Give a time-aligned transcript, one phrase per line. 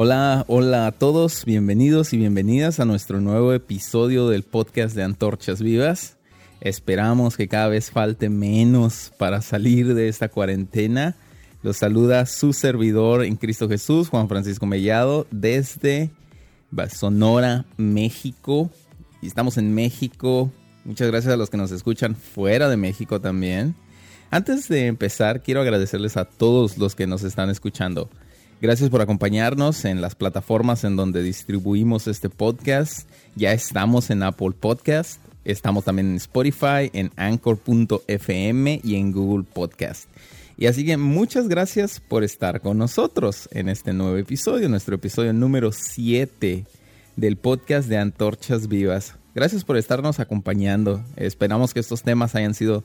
[0.00, 5.60] Hola, hola a todos, bienvenidos y bienvenidas a nuestro nuevo episodio del podcast de Antorchas
[5.60, 6.18] Vivas.
[6.60, 11.16] Esperamos que cada vez falte menos para salir de esta cuarentena.
[11.64, 16.10] Los saluda su servidor en Cristo Jesús, Juan Francisco Mellado, desde
[16.96, 18.70] Sonora, México.
[19.20, 20.52] Y estamos en México.
[20.84, 23.74] Muchas gracias a los que nos escuchan fuera de México también.
[24.30, 28.08] Antes de empezar, quiero agradecerles a todos los que nos están escuchando.
[28.60, 33.08] Gracias por acompañarnos en las plataformas en donde distribuimos este podcast.
[33.36, 40.08] Ya estamos en Apple Podcast, estamos también en Spotify, en anchor.fm y en Google Podcast.
[40.56, 45.32] Y así que muchas gracias por estar con nosotros en este nuevo episodio, nuestro episodio
[45.32, 46.66] número 7
[47.14, 49.14] del podcast de Antorchas Vivas.
[49.36, 51.04] Gracias por estarnos acompañando.
[51.14, 52.82] Esperamos que estos temas hayan sido,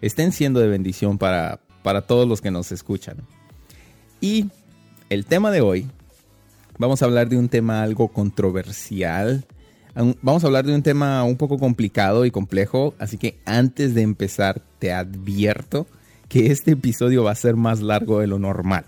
[0.00, 3.18] estén siendo de bendición para, para todos los que nos escuchan.
[4.20, 4.50] Y
[5.12, 5.90] el tema de hoy,
[6.78, 9.44] vamos a hablar de un tema algo controversial.
[10.22, 14.00] Vamos a hablar de un tema un poco complicado y complejo, así que antes de
[14.00, 15.86] empezar te advierto
[16.30, 18.86] que este episodio va a ser más largo de lo normal.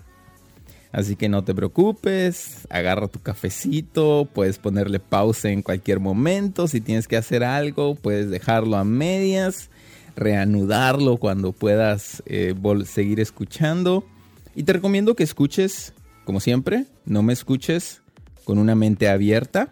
[0.91, 6.81] Así que no te preocupes, agarra tu cafecito, puedes ponerle pausa en cualquier momento, si
[6.81, 9.69] tienes que hacer algo, puedes dejarlo a medias,
[10.15, 14.07] reanudarlo cuando puedas eh, seguir escuchando.
[14.55, 15.93] Y te recomiendo que escuches
[16.25, 18.01] como siempre, no me escuches
[18.43, 19.69] con una mente abierta,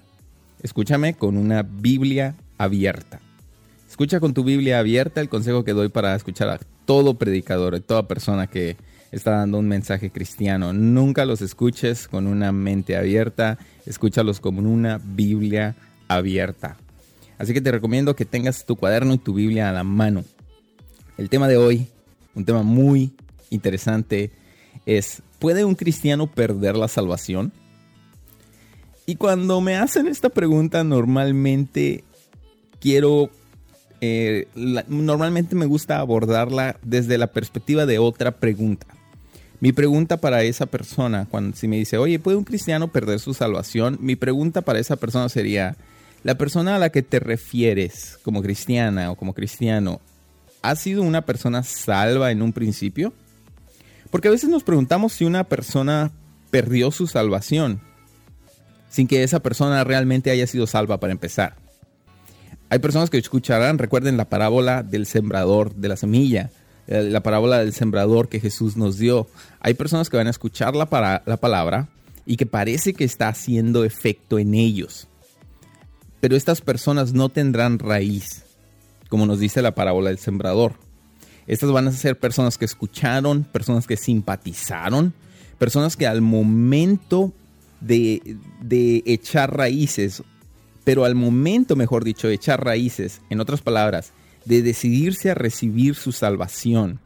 [0.62, 3.20] escúchame con una Biblia abierta.
[3.90, 7.80] Escucha con tu Biblia abierta el consejo que doy para escuchar a todo predicador, a
[7.80, 8.78] toda persona que
[9.12, 10.74] está dando un mensaje cristiano.
[10.74, 15.76] Nunca los escuches con una mente abierta, escúchalos con una Biblia
[16.08, 16.78] abierta.
[17.38, 20.24] Así que te recomiendo que tengas tu cuaderno y tu Biblia a la mano.
[21.18, 21.88] El tema de hoy,
[22.36, 23.14] un tema muy
[23.50, 24.32] interesante,
[24.86, 27.52] es ¿puede un cristiano perder la salvación?
[29.06, 32.06] Y cuando me hacen esta pregunta, normalmente
[32.80, 33.30] quiero,
[34.00, 34.48] eh,
[34.88, 38.88] normalmente me gusta abordarla desde la perspectiva de otra pregunta.
[39.60, 43.34] Mi pregunta para esa persona, cuando si me dice, oye, ¿puede un cristiano perder su
[43.34, 43.98] salvación?
[44.00, 45.76] Mi pregunta para esa persona sería,
[46.24, 50.00] ¿la persona a la que te refieres como cristiana o como cristiano
[50.62, 53.12] ha sido una persona salva en un principio?
[54.14, 56.12] Porque a veces nos preguntamos si una persona
[56.52, 57.82] perdió su salvación
[58.88, 61.56] sin que esa persona realmente haya sido salva para empezar.
[62.70, 66.52] Hay personas que escucharán, recuerden la parábola del sembrador de la semilla,
[66.86, 69.26] eh, la parábola del sembrador que Jesús nos dio.
[69.60, 71.90] Hay personas que van a escuchar la, para, la palabra
[72.24, 75.08] y que parece que está haciendo efecto en ellos.
[76.20, 78.44] Pero estas personas no tendrán raíz,
[79.10, 80.83] como nos dice la parábola del sembrador.
[81.48, 85.14] Estas van a ser personas que escucharon, personas que simpatizaron,
[85.58, 87.34] personas que al momento
[87.82, 90.24] de, de echar raíces,
[90.84, 94.14] pero al momento, mejor dicho, de echar raíces, en otras palabras,
[94.46, 97.00] de decidirse a recibir su salvación,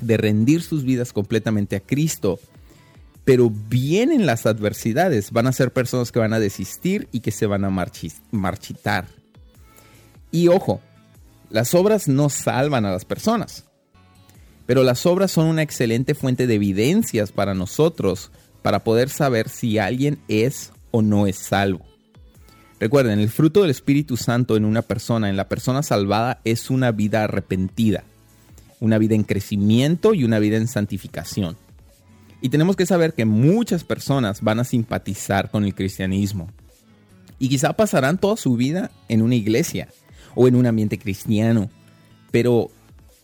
[0.00, 2.38] de rendir sus vidas completamente a Cristo,
[3.24, 7.46] pero vienen las adversidades, van a ser personas que van a desistir y que se
[7.46, 7.70] van a
[8.30, 9.06] marchitar.
[10.32, 10.80] Y ojo,
[11.50, 13.66] las obras no salvan a las personas.
[14.66, 18.30] Pero las obras son una excelente fuente de evidencias para nosotros
[18.62, 21.84] para poder saber si alguien es o no es salvo.
[22.78, 26.90] Recuerden, el fruto del Espíritu Santo en una persona, en la persona salvada, es una
[26.90, 28.04] vida arrepentida,
[28.80, 31.56] una vida en crecimiento y una vida en santificación.
[32.40, 36.50] Y tenemos que saber que muchas personas van a simpatizar con el cristianismo.
[37.38, 39.88] Y quizá pasarán toda su vida en una iglesia
[40.34, 41.70] o en un ambiente cristiano.
[42.32, 42.70] Pero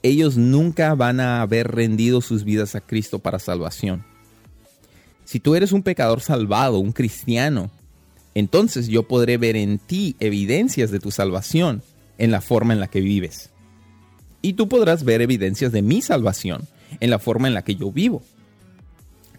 [0.03, 4.05] ellos nunca van a haber rendido sus vidas a Cristo para salvación.
[5.25, 7.71] Si tú eres un pecador salvado, un cristiano,
[8.35, 11.83] entonces yo podré ver en ti evidencias de tu salvación
[12.17, 13.51] en la forma en la que vives.
[14.41, 16.62] Y tú podrás ver evidencias de mi salvación
[17.01, 18.23] en la forma en la que yo vivo.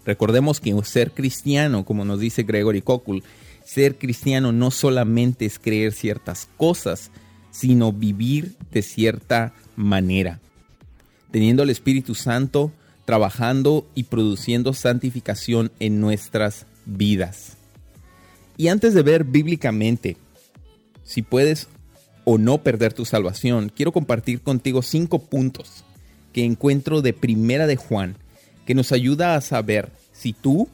[0.04, 3.24] Recordemos que ser cristiano, como nos dice Gregory Kokul,
[3.64, 7.10] ser cristiano no solamente es creer ciertas cosas,
[7.50, 10.40] sino vivir de cierta manera
[11.30, 12.72] teniendo el Espíritu Santo
[13.04, 17.56] trabajando y produciendo santificación en nuestras vidas.
[18.56, 20.16] Y antes de ver bíblicamente
[21.02, 21.68] si puedes
[22.24, 25.84] o no perder tu salvación, quiero compartir contigo cinco puntos
[26.32, 28.16] que encuentro de Primera de Juan
[28.66, 30.68] que nos ayuda a saber si tú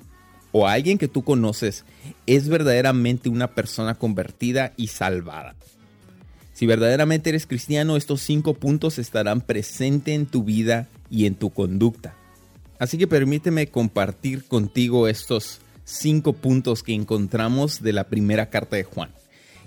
[0.53, 1.85] o alguien que tú conoces
[2.27, 5.55] es verdaderamente una persona convertida y salvada.
[6.57, 11.51] Si verdaderamente eres cristiano, estos cinco puntos estarán presentes en tu vida y en tu
[11.51, 12.17] conducta.
[12.79, 18.85] Así que permíteme compartir contigo estos cinco puntos que encontramos de la primera carta de
[18.85, 19.11] Juan.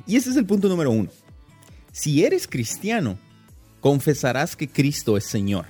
[0.08, 1.12] Y ese es el punto número uno.
[1.92, 3.20] Si eres cristiano,
[3.82, 5.68] confesarás que Cristo es Señor.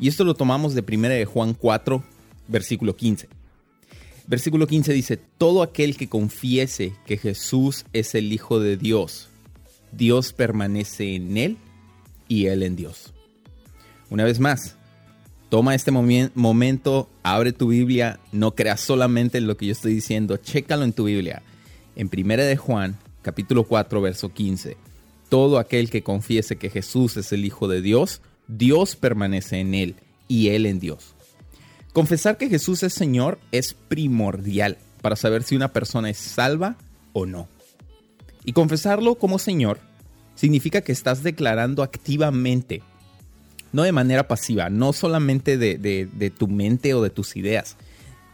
[0.00, 2.02] Y esto lo tomamos de 1 de Juan 4,
[2.48, 3.28] versículo 15.
[4.26, 9.28] Versículo 15 dice, todo aquel que confiese que Jesús es el Hijo de Dios,
[9.92, 11.58] Dios permanece en él
[12.28, 13.12] y él en Dios.
[14.10, 14.76] Una vez más,
[15.48, 20.36] toma este momento, abre tu Biblia, no creas solamente en lo que yo estoy diciendo,
[20.36, 21.42] chécalo en tu Biblia.
[21.94, 24.76] En 1 de Juan, capítulo 4, verso 15.
[25.28, 29.96] Todo aquel que confiese que Jesús es el Hijo de Dios, Dios permanece en él
[30.28, 31.14] y él en Dios.
[31.92, 36.76] Confesar que Jesús es Señor es primordial para saber si una persona es salva
[37.12, 37.48] o no.
[38.44, 39.78] Y confesarlo como Señor
[40.34, 42.82] significa que estás declarando activamente
[43.72, 47.76] no de manera pasiva, no solamente de, tu mente o de tus ideas,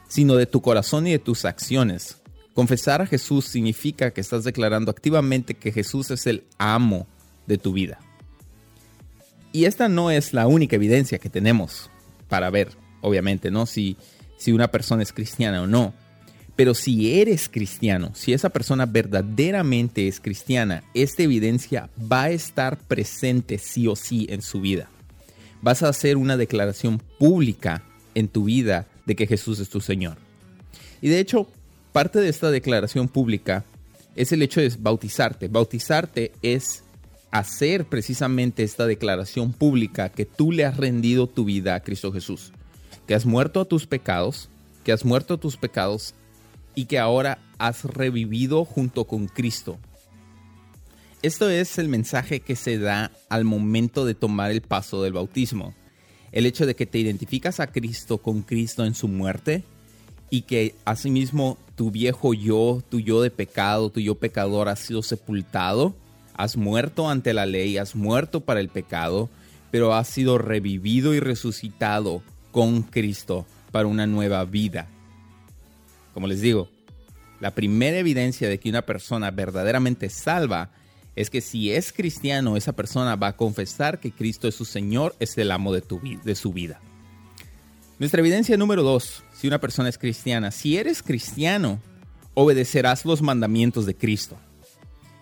[0.09, 2.19] sino de tu corazón y de tus acciones.
[2.55, 7.07] Confesar a Jesús significa que estás declarando activamente que Jesús es el amo
[7.47, 8.01] de tu vida.
[9.53, 11.91] Y esta no es la única evidencia que tenemos
[12.29, 13.65] para ver, obviamente, ¿no?
[13.65, 13.97] Si,
[14.37, 15.95] si una persona es cristiana o no.
[16.59, 22.77] Pero si eres cristiano, si esa persona verdaderamente es cristiana, esta evidencia va a estar
[22.77, 24.91] presente sí o sí en su vida
[25.63, 27.83] vas a hacer una declaración pública
[28.15, 30.17] en tu vida de que Jesús es tu Señor.
[31.01, 31.47] Y de hecho,
[31.93, 33.65] parte de esta declaración pública
[34.17, 35.49] es el hecho de bautizarte.
[35.49, 36.83] Bautizarte es
[37.31, 42.53] hacer precisamente esta declaración pública que tú le has rendido tu vida a Cristo Jesús,
[43.07, 44.49] que has muerto a tus pecados,
[44.85, 46.15] que has muerto a tus pecados
[46.79, 49.79] y que ahora has revivido junto con Cristo
[51.21, 55.75] esto es el mensaje que se da al momento de tomar el paso del bautismo.
[56.31, 59.65] El hecho de que te identificas a Cristo con Cristo en su muerte
[60.31, 65.03] y que asimismo tu viejo yo, tu yo de pecado, tu yo pecador ha sido
[65.03, 65.97] sepultado,
[66.35, 69.29] has muerto ante la ley, has muerto para el pecado,
[69.73, 72.23] pero has sido revivido y resucitado
[72.53, 74.87] con Cristo para una nueva vida.
[76.19, 76.69] Como les digo,
[77.38, 80.73] la primera evidencia de que una persona verdaderamente salva
[81.15, 85.15] es que si es cristiano, esa persona va a confesar que Cristo es su Señor,
[85.20, 86.81] es el amo de, tu, de su vida.
[88.00, 91.81] Nuestra evidencia número dos, si una persona es cristiana, si eres cristiano,
[92.35, 94.37] obedecerás los mandamientos de Cristo.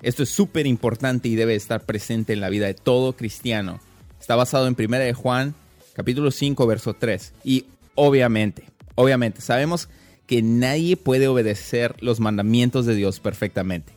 [0.01, 3.81] Esto es súper importante y debe estar presente en la vida de todo cristiano.
[4.19, 5.55] Está basado en 1 de Juan,
[5.93, 7.35] capítulo 5, verso 3.
[7.45, 7.67] Y
[7.97, 8.65] obviamente,
[8.95, 10.06] obviamente, sabemos que
[10.43, 13.93] nadie puede obedecer los mandamientos de Dios perfectamente.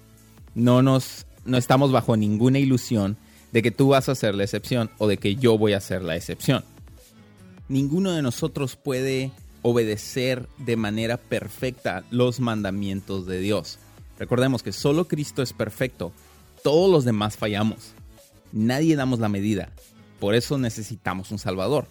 [0.56, 3.18] No nos no estamos bajo ninguna ilusión
[3.52, 6.04] de que tú vas a ser la excepción o de que yo voy a ser
[6.04, 6.64] la excepción.
[7.68, 9.32] Ninguno de nosotros puede
[9.62, 13.80] obedecer de manera perfecta los mandamientos de Dios.
[14.18, 16.12] Recordemos que solo Cristo es perfecto,
[16.64, 17.94] todos los demás fallamos.
[18.52, 19.72] Nadie damos la medida,
[20.20, 21.88] por eso necesitamos un Salvador.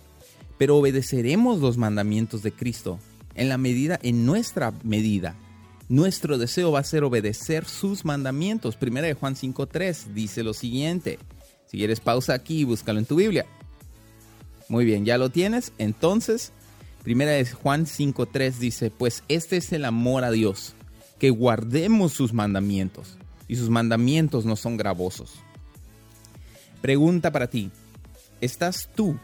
[0.58, 2.98] Pero obedeceremos los mandamientos de Cristo
[3.34, 5.36] en la medida, en nuestra medida,
[5.88, 8.76] nuestro deseo va a ser obedecer sus mandamientos.
[8.76, 11.18] Primera de Juan 5.3 dice lo siguiente.
[11.66, 13.46] Si quieres pausa aquí y búscalo en tu Biblia.
[14.68, 15.72] Muy bien, ¿ya lo tienes?
[15.78, 16.52] Entonces,
[17.02, 20.74] Primera de Juan 5.3 dice, pues este es el amor a Dios,
[21.18, 23.16] que guardemos sus mandamientos.
[23.46, 25.36] Y sus mandamientos no son gravosos.
[26.82, 27.70] Pregunta para ti,
[28.42, 29.18] ¿estás tú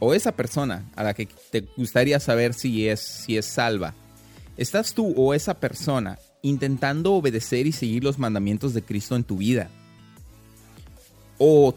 [0.00, 3.94] o esa persona a la que te gustaría saber si es, si es salva?
[4.56, 9.36] ¿Estás tú o esa persona intentando obedecer y seguir los mandamientos de Cristo en tu
[9.36, 9.70] vida?
[11.38, 11.74] O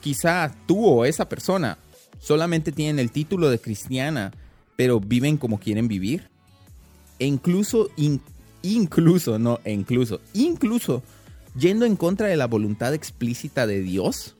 [0.00, 1.78] quizá tú o esa persona
[2.18, 4.32] solamente tienen el título de cristiana,
[4.74, 6.28] pero viven como quieren vivir.
[7.18, 7.88] E incluso,
[8.62, 11.02] incluso, no, e incluso, incluso
[11.58, 14.36] yendo en contra de la voluntad explícita de Dios.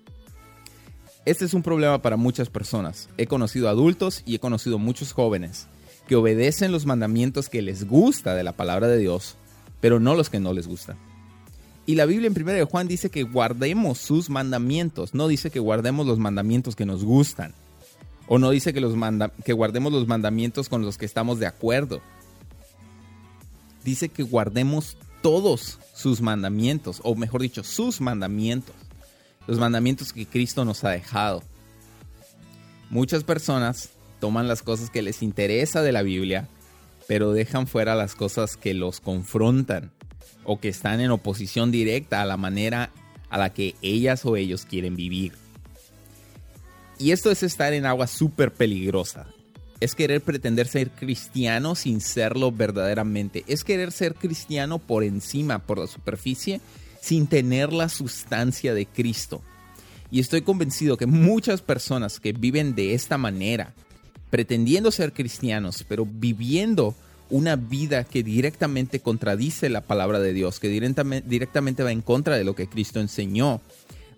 [1.26, 3.08] Este es un problema para muchas personas.
[3.18, 5.66] He conocido adultos y he conocido muchos jóvenes
[6.06, 9.34] que obedecen los mandamientos que les gusta de la palabra de Dios,
[9.80, 10.96] pero no los que no les gustan.
[11.84, 15.58] Y la Biblia en 1 de Juan dice que guardemos sus mandamientos, no dice que
[15.58, 17.54] guardemos los mandamientos que nos gustan,
[18.28, 18.94] o no dice que, los
[19.44, 22.00] que guardemos los mandamientos con los que estamos de acuerdo.
[23.84, 28.76] Dice que guardemos todos sus mandamientos, o mejor dicho, sus mandamientos,
[29.46, 31.42] los mandamientos que Cristo nos ha dejado.
[32.90, 36.48] Muchas personas toman las cosas que les interesa de la Biblia,
[37.06, 39.92] pero dejan fuera las cosas que los confrontan
[40.44, 42.90] o que están en oposición directa a la manera
[43.28, 45.32] a la que ellas o ellos quieren vivir.
[46.98, 49.26] Y esto es estar en agua súper peligrosa.
[49.78, 53.44] es querer pretender ser cristiano sin serlo verdaderamente.
[53.46, 56.62] Es querer ser cristiano por encima, por la superficie,
[57.06, 59.40] sin tener la sustancia de Cristo.
[60.10, 63.74] Y estoy convencido que muchas personas que viven de esta manera,
[64.28, 66.96] pretendiendo ser cristianos, pero viviendo
[67.30, 72.42] una vida que directamente contradice la palabra de Dios, que directamente, va en contra de
[72.42, 73.60] lo que Cristo enseñó.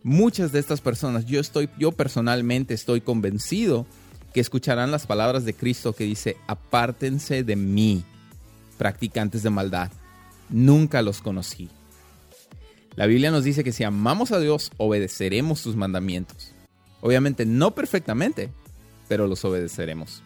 [0.02, 3.86] Muchas de estas personas, yo estoy, yo personalmente estoy convencido
[4.32, 8.02] que escucharán las palabras de Cristo que dice, apártense de mí,
[8.78, 9.90] practicantes de maldad.
[10.48, 11.68] Nunca los conocí.
[12.98, 16.52] La Biblia nos dice que si amamos a Dios, obedeceremos sus mandamientos.
[17.00, 18.50] Obviamente no perfectamente,
[19.06, 20.24] pero los obedeceremos.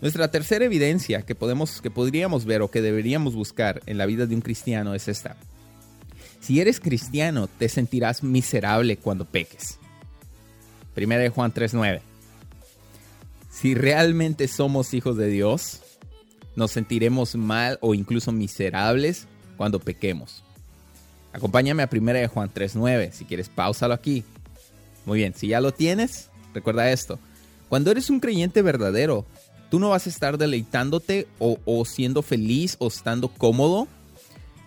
[0.00, 4.26] Nuestra tercera evidencia que, podemos, que podríamos ver o que deberíamos buscar en la vida
[4.26, 5.36] de un cristiano es esta.
[6.38, 9.80] Si eres cristiano, te sentirás miserable cuando peques.
[10.94, 12.02] Primera de Juan 3:9.
[13.50, 15.80] Si realmente somos hijos de Dios,
[16.54, 19.26] nos sentiremos mal o incluso miserables
[19.56, 20.44] cuando pequemos.
[21.34, 24.24] Acompáñame a Primera de Juan 3:9, si quieres pausalo aquí.
[25.04, 27.18] Muy bien, si ya lo tienes, recuerda esto.
[27.68, 29.26] Cuando eres un creyente verdadero,
[29.74, 33.88] Tú no vas a estar deleitándote o, siendo feliz o estando cómodo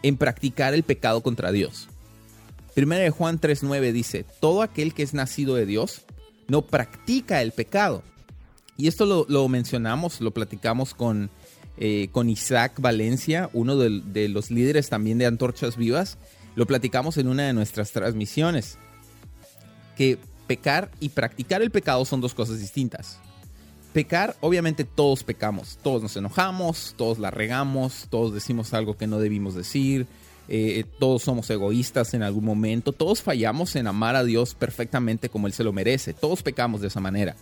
[0.03, 1.88] en practicar el pecado contra Dios.
[2.75, 6.01] Primero de Juan 3.9 dice, todo aquel que es nacido de Dios
[6.50, 8.03] no practica el pecado.
[8.75, 11.29] Y esto lo, mencionamos, lo platicamos con,
[11.77, 16.17] eh, con Isaac Valencia, uno de los líderes también de Antorchas Vivas.
[16.57, 18.77] Lo platicamos en una de nuestras transmisiones.
[19.95, 23.19] Que pecar y practicar el pecado son dos cosas distintas
[23.97, 29.17] pecar, obviamente todos pecamos, todos nos enojamos, todos la regamos, todos decimos algo que no
[29.17, 30.05] debimos decir,
[30.49, 35.47] eh, todos somos egoístas en algún momento, todos fallamos en amar a Dios perfectamente como
[35.47, 37.35] Él se lo merece, todos pecamos de esa manera.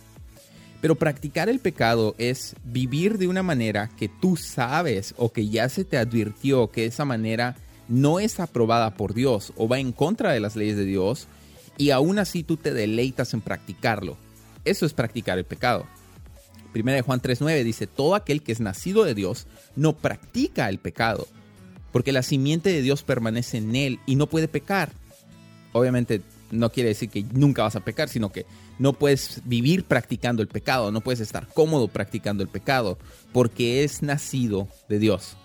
[0.80, 5.68] Pero practicar el pecado es vivir de una manera que tú sabes o que ya
[5.68, 7.56] se te advirtió que esa manera
[7.88, 11.28] no es aprobada por Dios o va en contra de las leyes de Dios
[11.78, 14.16] y aún así tú te deleitas en practicarlo.
[14.64, 15.86] Eso es practicar el pecado.
[16.72, 20.78] Primera de Juan 3.9 dice, todo aquel que es nacido de Dios no practica el
[20.78, 21.26] pecado,
[21.92, 24.92] porque la simiente de Dios permanece en él y no puede pecar.
[25.72, 28.46] Obviamente no quiere decir que nunca vas a pecar, sino que
[28.78, 32.98] no puedes vivir practicando el pecado, no puedes estar cómodo practicando el pecado,
[33.32, 35.36] porque es nacido de Dios.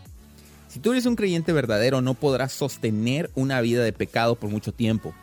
[0.72, 4.72] Si tú eres un creyente verdadero, no podrás sostener una vida de pecado por mucho
[4.72, 5.14] tiempo,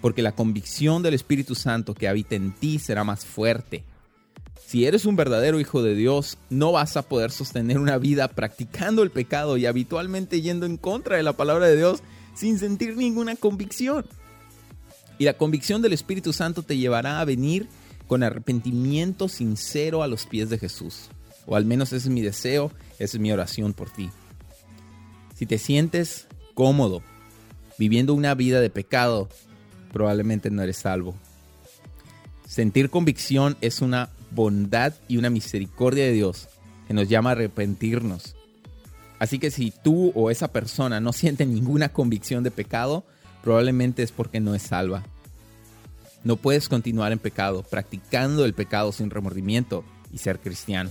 [0.00, 3.84] porque la convicción del Espíritu Santo que habita en ti será más fuerte
[4.72, 9.02] si eres un verdadero hijo de Dios, no vas a poder sostener una vida practicando
[9.02, 12.02] el pecado y habitualmente yendo en contra de la palabra de Dios
[12.34, 14.06] sin sentir ninguna convicción.
[15.18, 17.68] Y la convicción del Espíritu Santo te llevará a venir
[18.06, 21.10] con arrepentimiento sincero a los pies de Jesús.
[21.44, 24.08] O al menos ese es mi deseo, esa es mi oración por ti.
[25.42, 27.02] Si te sientes cómodo
[27.76, 29.28] viviendo una vida de pecado,
[29.92, 31.16] probablemente no eres salvo.
[32.46, 36.48] Sentir convicción es una bondad y una misericordia de Dios
[36.86, 38.36] que nos llama a arrepentirnos.
[39.18, 43.04] Así que si tú o esa persona no siente ninguna convicción de pecado,
[43.42, 45.02] probablemente es porque no es salva.
[46.22, 50.90] No puedes continuar en pecado, practicando el pecado sin remordimiento y ser cristiano.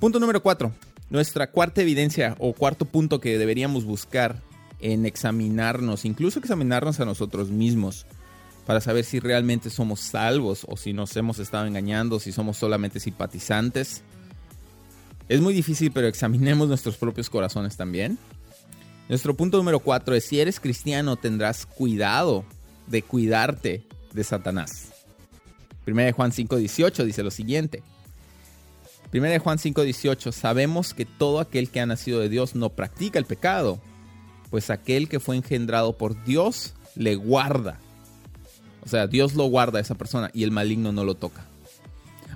[0.00, 0.72] Punto número 4.
[1.10, 4.40] Nuestra cuarta evidencia o cuarto punto que deberíamos buscar
[4.80, 8.06] en examinarnos, incluso examinarnos a nosotros mismos,
[8.66, 13.00] para saber si realmente somos salvos o si nos hemos estado engañando, si somos solamente
[13.00, 14.02] simpatizantes.
[15.28, 18.18] Es muy difícil, pero examinemos nuestros propios corazones también.
[19.08, 22.44] Nuestro punto número 4 es, si eres cristiano tendrás cuidado
[22.86, 24.92] de cuidarte de Satanás.
[25.86, 27.82] 1 Juan 5:18 dice lo siguiente.
[29.14, 33.24] 1 Juan 5:18, sabemos que todo aquel que ha nacido de Dios no practica el
[33.24, 33.80] pecado,
[34.50, 37.78] pues aquel que fue engendrado por Dios le guarda
[38.84, 41.46] o sea, Dios lo guarda a esa persona y el maligno no lo toca.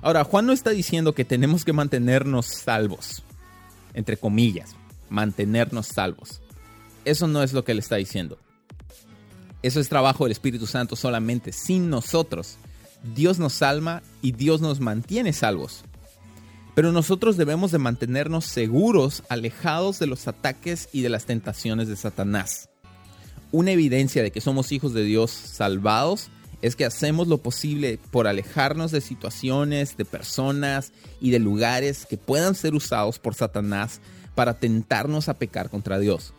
[0.01, 3.23] Ahora, Juan no está diciendo que tenemos que mantenernos salvos,
[3.93, 4.75] entre comillas,
[5.09, 6.41] mantenernos salvos.
[7.05, 8.39] Eso no es lo que él está diciendo.
[9.61, 12.57] Eso es trabajo del Espíritu Santo solamente, sin nosotros.
[13.15, 15.83] Dios nos salva y Dios nos mantiene salvos.
[16.79, 21.97] Pero nosotros debemos de mantenernos seguros, alejados de los ataques y de las tentaciones de
[21.97, 22.69] Satanás.
[23.51, 26.29] Una evidencia de que somos hijos de Dios salvados
[26.61, 32.15] es que hacemos lo posible por alejarnos de situaciones, de personas y de lugares que
[32.15, 33.99] puedan ser usados por Satanás
[34.33, 36.33] para tentarnos a pecar contra Dios.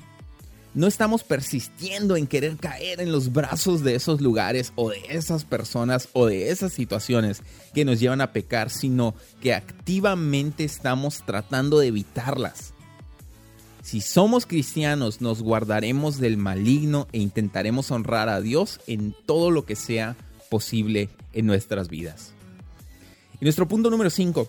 [0.74, 5.44] No estamos persistiendo en querer caer en los brazos de esos lugares o de esas
[5.44, 7.42] personas o de esas situaciones
[7.74, 12.72] que nos llevan a pecar, sino que activamente estamos tratando de evitarlas.
[13.82, 19.64] Si somos cristianos, nos guardaremos del maligno e intentaremos honrar a Dios en todo lo
[19.64, 20.16] que sea
[20.50, 22.32] posible en nuestras vidas.
[23.40, 24.48] Y nuestro punto número 5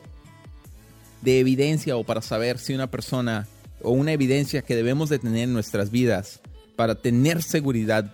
[1.21, 3.47] de evidencia o para saber si una persona
[3.83, 6.41] o una evidencia que debemos de tener en nuestras vidas
[6.75, 8.13] para tener seguridad,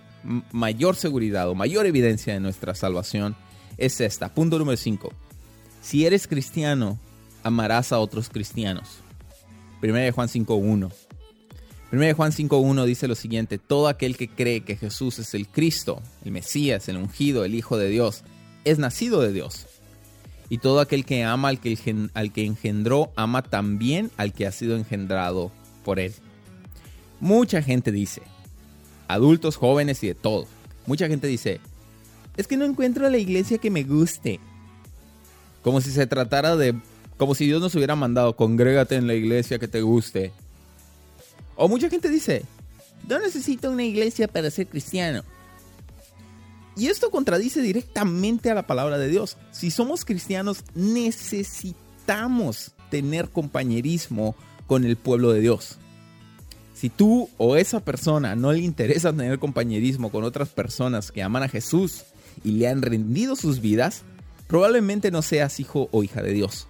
[0.52, 3.36] mayor seguridad o mayor evidencia de nuestra salvación
[3.78, 4.34] es esta.
[4.34, 5.12] Punto número 5.
[5.82, 7.00] Si eres cristiano,
[7.44, 9.00] amarás a otros cristianos.
[9.82, 10.92] 1 Juan 5.1.
[11.90, 16.02] 1 Juan 5.1 dice lo siguiente, todo aquel que cree que Jesús es el Cristo,
[16.26, 18.24] el Mesías, el ungido, el Hijo de Dios,
[18.66, 19.68] es nacido de Dios.
[20.50, 21.78] Y todo aquel que ama al que,
[22.14, 25.52] al que engendró, ama también al que ha sido engendrado
[25.88, 26.14] por él.
[27.22, 28.22] Mucha gente dice,
[29.08, 30.46] adultos, jóvenes y de todo,
[30.86, 31.62] mucha gente dice,
[32.36, 34.42] es que no encuentro la iglesia que me guste.
[35.62, 36.76] Como si se tratara de,
[37.16, 40.34] como si Dios nos hubiera mandado, congrégate en la iglesia que te guste.
[41.56, 42.44] O mucha gente dice,
[43.08, 45.24] no necesito una iglesia para ser cristiano.
[46.76, 49.38] Y esto contradice directamente a la palabra de Dios.
[49.52, 54.36] Si somos cristianos, necesitamos tener compañerismo
[54.68, 55.78] con el pueblo de Dios.
[56.74, 61.42] Si tú o esa persona no le interesa tener compañerismo con otras personas que aman
[61.42, 62.04] a Jesús
[62.44, 64.04] y le han rendido sus vidas,
[64.48, 66.68] probablemente no seas hijo o hija de Dios.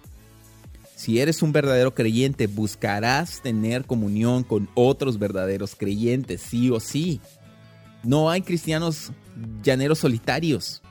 [0.96, 7.20] Si eres un verdadero creyente, buscarás tener comunión con otros verdaderos creyentes, sí o sí.
[8.02, 9.12] No hay cristianos
[9.62, 10.82] llaneros solitarios.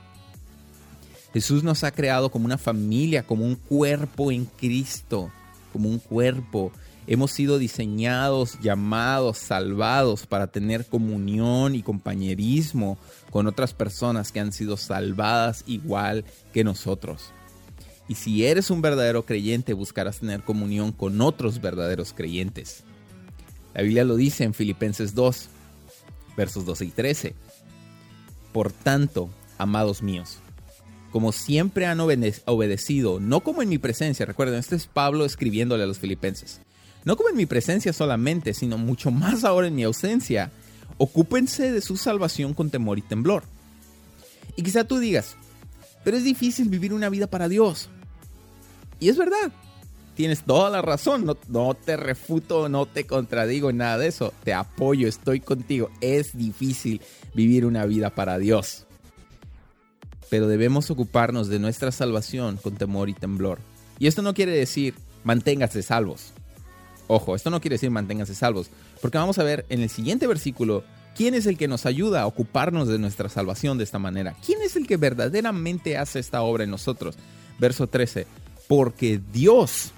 [1.34, 5.30] Jesús nos ha creado como una familia, como un cuerpo en Cristo,
[5.72, 6.72] como un cuerpo.
[7.10, 12.98] Hemos sido diseñados, llamados, salvados para tener comunión y compañerismo
[13.30, 17.32] con otras personas que han sido salvadas igual que nosotros.
[18.08, 22.84] Y si eres un verdadero creyente, buscarás tener comunión con otros verdaderos creyentes.
[23.72, 25.48] La Biblia lo dice en Filipenses 2,
[26.36, 27.34] versos 12 y 13.
[28.52, 30.40] Por tanto, amados míos,
[31.10, 35.86] como siempre han obedecido, no como en mi presencia, recuerden, este es Pablo escribiéndole a
[35.86, 36.60] los filipenses,
[37.04, 40.50] no como en mi presencia solamente, sino mucho más ahora en mi ausencia,
[40.96, 43.44] ocúpense de su salvación con temor y temblor.
[44.56, 45.36] Y quizá tú digas,
[46.04, 47.88] pero es difícil vivir una vida para Dios.
[49.00, 49.52] Y es verdad,
[50.16, 54.52] tienes toda la razón, no, no, te refuto, no te contradigo nada de eso, te
[54.52, 57.00] apoyo, estoy contigo, es difícil
[57.34, 58.86] vivir una vida para Dios
[60.28, 63.58] pero debemos ocuparnos de nuestra salvación con temor y temblor.
[63.98, 66.32] Y esto no quiere decir manténgase salvos.
[67.08, 70.84] Ojo, esto no quiere decir manténgase salvos, porque vamos a ver en el siguiente versículo
[71.16, 74.36] quién es el que nos ayuda a ocuparnos de nuestra salvación de esta manera.
[74.44, 77.16] ¿Quién es el que verdaderamente hace esta obra en nosotros?
[77.58, 78.26] Verso 13,
[78.68, 79.92] porque Dios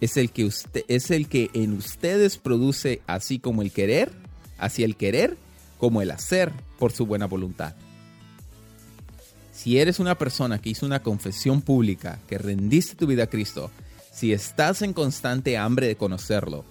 [0.00, 4.10] es el que usted es el que en ustedes produce así como el querer,
[4.58, 5.36] así el querer
[5.78, 7.74] como el hacer por su buena voluntad
[9.66, 13.70] si eres una persona que hizo una confesión pública, que rendiste tu vida a Cristo,
[14.16, 16.64] si estás en constante hambre de conocerlo,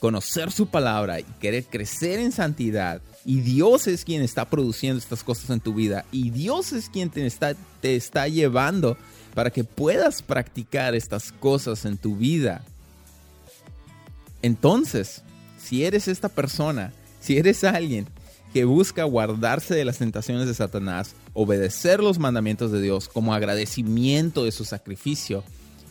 [0.00, 5.22] conocer su palabra y querer crecer en santidad, y Dios es quien está produciendo estas
[5.22, 8.96] cosas en tu vida, y Dios es quien te está, te está llevando
[9.34, 12.64] para que puedas practicar estas cosas en tu vida.
[14.42, 15.22] Entonces,
[15.62, 18.08] si eres esta persona, si eres alguien
[18.52, 24.44] que busca guardarse de las tentaciones de Satanás, obedecer los mandamientos de Dios como agradecimiento
[24.44, 25.44] de su sacrificio,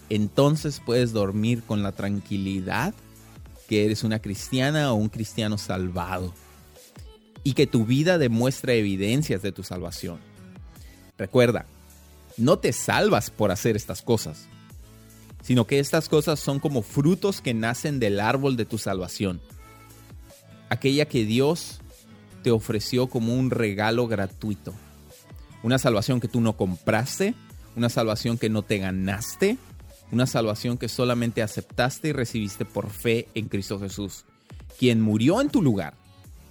[0.09, 2.93] entonces puedes dormir con la tranquilidad
[3.67, 6.33] que eres una cristiana o un cristiano salvado
[7.43, 10.19] y que tu vida demuestra evidencias de tu salvación.
[11.17, 11.65] Recuerda,
[12.37, 14.47] no te salvas por hacer estas cosas,
[15.43, 19.41] sino que estas cosas son como frutos que nacen del árbol de tu salvación,
[20.69, 21.81] aquella que Dios
[22.43, 24.73] te ofreció como un regalo gratuito.
[25.61, 27.35] Una salvación que tú no compraste,
[27.75, 29.57] una salvación que no te ganaste,
[30.11, 34.25] una salvación que solamente aceptaste y recibiste por fe en Cristo Jesús,
[34.77, 35.95] quien murió en tu lugar,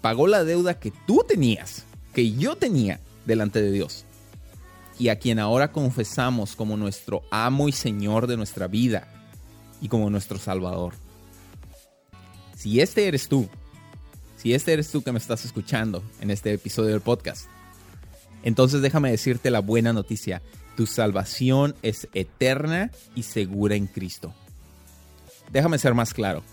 [0.00, 4.04] pagó la deuda que tú tenías, que yo tenía delante de Dios,
[4.98, 9.08] y a quien ahora confesamos como nuestro amo y Señor de nuestra vida
[9.80, 10.94] y como nuestro Salvador.
[12.56, 13.48] Si este eres tú,
[14.36, 17.46] si este eres tú que me estás escuchando en este episodio del podcast,
[18.42, 20.42] entonces déjame decirte la buena noticia.
[20.78, 24.32] Tu salvación es eterna y segura en Cristo.
[25.50, 26.44] Déjame ser más claro.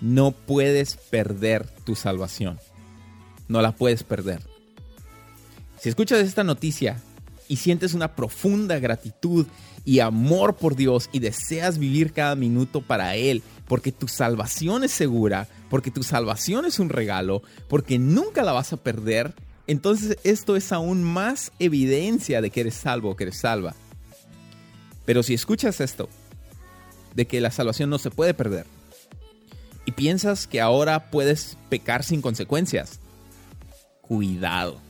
[0.00, 2.58] no puedes perder tu salvación.
[3.46, 4.40] No la puedes perder.
[5.78, 7.02] Si escuchas esta noticia
[7.48, 9.46] y sientes una profunda gratitud
[9.84, 14.92] y amor por Dios y deseas vivir cada minuto para Él, porque tu salvación es
[14.92, 19.34] segura, porque tu salvación es un regalo, porque nunca la vas a perder,
[19.68, 23.76] entonces esto es aún más evidencia de que eres salvo, que eres salva.
[25.04, 26.08] Pero si escuchas esto,
[27.14, 28.66] de que la salvación no se puede perder,
[29.84, 32.98] y piensas que ahora puedes pecar sin consecuencias,
[34.00, 34.80] cuidado.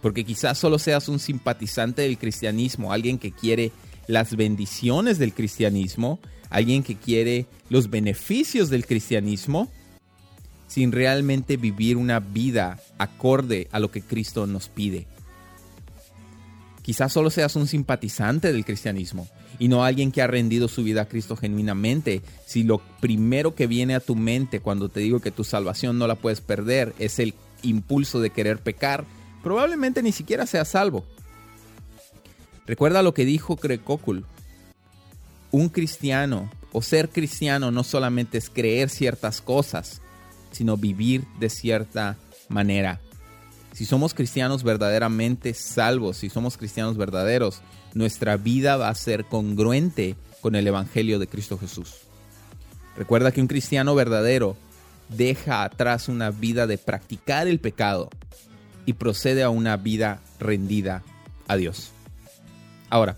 [0.00, 3.72] Porque quizás solo seas un simpatizante del cristianismo, alguien que quiere
[4.06, 6.18] las bendiciones del cristianismo,
[6.48, 9.70] alguien que quiere los beneficios del cristianismo,
[10.70, 15.08] sin realmente vivir una vida acorde a lo que Cristo nos pide.
[16.80, 19.28] Quizás solo seas un simpatizante del cristianismo
[19.58, 22.22] y no alguien que ha rendido su vida a Cristo genuinamente.
[22.46, 26.06] Si lo primero que viene a tu mente cuando te digo que tu salvación no
[26.06, 29.04] la puedes perder es el impulso de querer pecar,
[29.42, 31.04] probablemente ni siquiera seas salvo.
[32.64, 34.24] Recuerda lo que dijo Krekokul.
[35.50, 39.99] Un cristiano o ser cristiano no solamente es creer ciertas cosas,
[40.50, 42.16] sino vivir de cierta
[42.48, 43.00] manera.
[43.72, 47.62] Si somos cristianos verdaderamente salvos, si somos cristianos verdaderos,
[47.94, 51.94] nuestra vida va a ser congruente con el Evangelio de Cristo Jesús.
[52.96, 54.56] Recuerda que un cristiano verdadero
[55.08, 58.10] deja atrás una vida de practicar el pecado
[58.86, 61.02] y procede a una vida rendida
[61.48, 61.92] a Dios.
[62.88, 63.16] Ahora,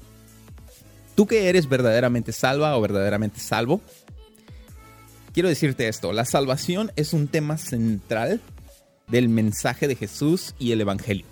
[1.14, 3.80] tú que eres verdaderamente salva o verdaderamente salvo,
[5.32, 8.40] quiero decirte esto, la salvación es un tema central
[9.08, 11.26] del mensaje de Jesús y el Evangelio.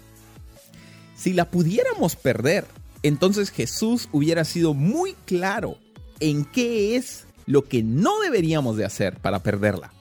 [1.17, 2.67] Si la pudiéramos perder,
[3.03, 5.79] entonces Jesús hubiera sido muy claro
[6.19, 9.93] en qué es lo que no deberíamos de hacer para perderla.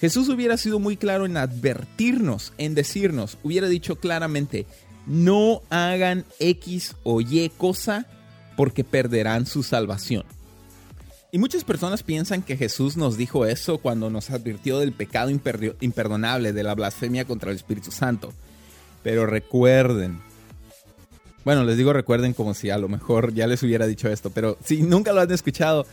[0.00, 4.66] Jesús hubiera sido muy claro en advertirnos, en decirnos, hubiera dicho claramente,
[5.06, 8.06] no hagan X o Y cosa
[8.56, 10.24] porque perderán su salvación.
[11.32, 16.52] Y muchas personas piensan que Jesús nos dijo eso cuando nos advirtió del pecado imperdonable,
[16.52, 18.32] de la blasfemia contra el Espíritu Santo.
[19.04, 20.20] Pero recuerden,
[21.44, 24.58] bueno, les digo recuerden como si a lo mejor ya les hubiera dicho esto, pero
[24.64, 25.86] si nunca lo han escuchado,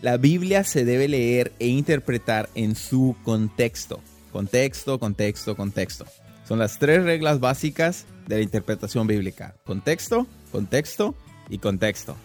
[0.00, 4.00] la Biblia se debe leer e interpretar en su contexto.
[4.32, 6.06] Contexto, contexto, contexto.
[6.48, 9.54] Son las tres reglas básicas de la interpretación bíblica.
[9.64, 11.14] Contexto, contexto
[11.50, 12.16] y contexto.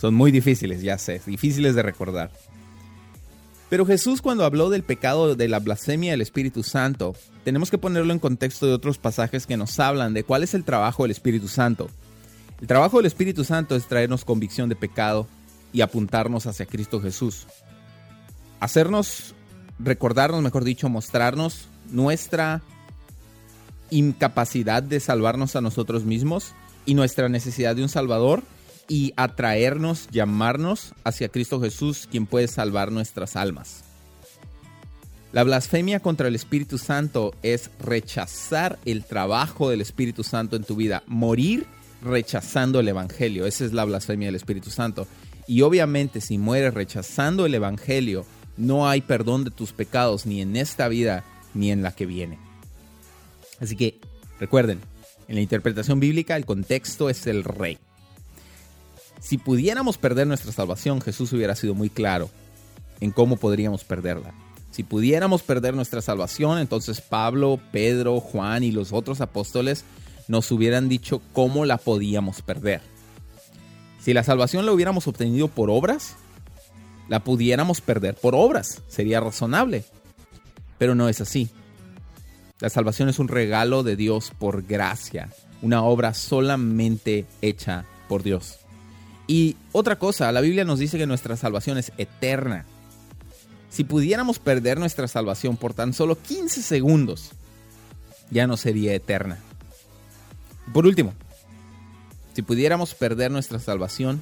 [0.00, 2.30] Son muy difíciles, ya sé, difíciles de recordar.
[3.68, 8.12] Pero Jesús cuando habló del pecado de la blasfemia del Espíritu Santo, tenemos que ponerlo
[8.12, 11.48] en contexto de otros pasajes que nos hablan de cuál es el trabajo del Espíritu
[11.48, 11.90] Santo.
[12.62, 15.28] El trabajo del Espíritu Santo es traernos convicción de pecado
[15.72, 17.46] y apuntarnos hacia Cristo Jesús.
[18.58, 19.34] Hacernos,
[19.78, 22.62] recordarnos, mejor dicho, mostrarnos nuestra
[23.90, 26.54] incapacidad de salvarnos a nosotros mismos
[26.86, 28.42] y nuestra necesidad de un Salvador
[28.90, 33.84] y atraernos, llamarnos hacia Cristo Jesús, quien puede salvar nuestras almas.
[35.32, 40.74] La blasfemia contra el Espíritu Santo es rechazar el trabajo del Espíritu Santo en tu
[40.74, 41.66] vida, morir
[42.02, 43.46] rechazando el Evangelio.
[43.46, 45.06] Esa es la blasfemia del Espíritu Santo.
[45.46, 48.26] Y obviamente si mueres rechazando el Evangelio,
[48.56, 51.24] no hay perdón de tus pecados ni en esta vida
[51.54, 52.40] ni en la que viene.
[53.60, 54.00] Así que
[54.40, 54.80] recuerden,
[55.28, 57.78] en la interpretación bíblica el contexto es el rey.
[59.20, 62.30] Si pudiéramos perder nuestra salvación, Jesús hubiera sido muy claro
[63.00, 64.32] en cómo podríamos perderla.
[64.70, 69.84] Si pudiéramos perder nuestra salvación, entonces Pablo, Pedro, Juan y los otros apóstoles
[70.28, 72.80] nos hubieran dicho cómo la podíamos perder.
[74.00, 76.16] Si la salvación la hubiéramos obtenido por obras,
[77.08, 79.84] la pudiéramos perder por obras, sería razonable.
[80.78, 81.50] Pero no es así.
[82.60, 85.30] La salvación es un regalo de Dios por gracia,
[85.60, 88.59] una obra solamente hecha por Dios.
[89.30, 92.64] Y otra cosa, la Biblia nos dice que nuestra salvación es eterna.
[93.68, 97.30] Si pudiéramos perder nuestra salvación por tan solo 15 segundos,
[98.32, 99.38] ya no sería eterna.
[100.72, 101.14] Por último,
[102.34, 104.20] si pudiéramos perder nuestra salvación,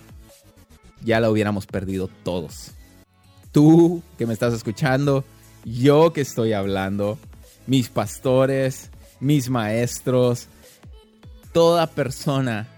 [1.03, 2.73] ya la hubiéramos perdido todos.
[3.51, 5.25] Tú que me estás escuchando,
[5.65, 7.19] yo que estoy hablando,
[7.67, 8.91] mis pastores,
[9.21, 10.49] mis maestros,
[11.55, 12.69] toda persona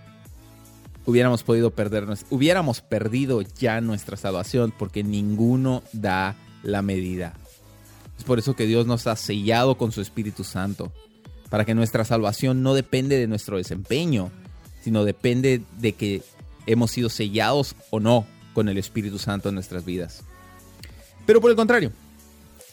[1.06, 7.34] hubiéramos podido perdernos, hubiéramos perdido ya nuestra salvación porque ninguno da la medida.
[8.18, 10.92] Es por eso que Dios nos ha sellado con su Espíritu Santo,
[11.48, 14.30] para que nuestra salvación no depende de nuestro desempeño,
[14.82, 16.22] sino depende de que
[16.66, 20.22] hemos sido sellados o no con el Espíritu Santo en nuestras vidas.
[21.26, 21.92] Pero por el contrario,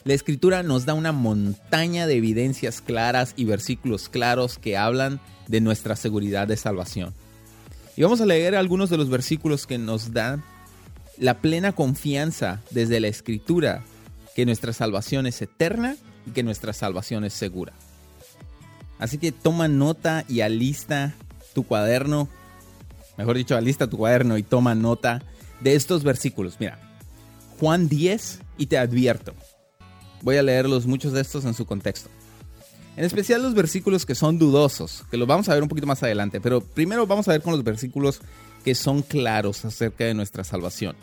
[0.03, 5.61] la escritura nos da una montaña de evidencias claras y versículos claros que hablan de
[5.61, 7.13] nuestra seguridad de salvación.
[7.97, 10.43] Y vamos a leer algunos de los versículos que nos dan
[11.17, 13.83] la plena confianza desde la escritura
[14.35, 17.73] que nuestra salvación es eterna y que nuestra salvación es segura.
[18.99, 21.15] Así que toma nota y alista
[21.55, 22.29] tu cuaderno,
[23.17, 25.23] mejor dicho, alista tu cuaderno y toma nota
[25.59, 26.57] de estos versículos.
[26.59, 26.79] Mira,
[27.59, 29.33] Juan 10 y te advierto.
[30.21, 32.11] Voy a leerlos muchos de estos en su contexto.
[32.97, 36.01] En especial los versículos que son dudosos, que los vamos a ver un poquito más
[36.01, 38.21] adelante, pero primero vamos a ver con los versículos
[38.65, 40.95] que son claros acerca de nuestra salvación.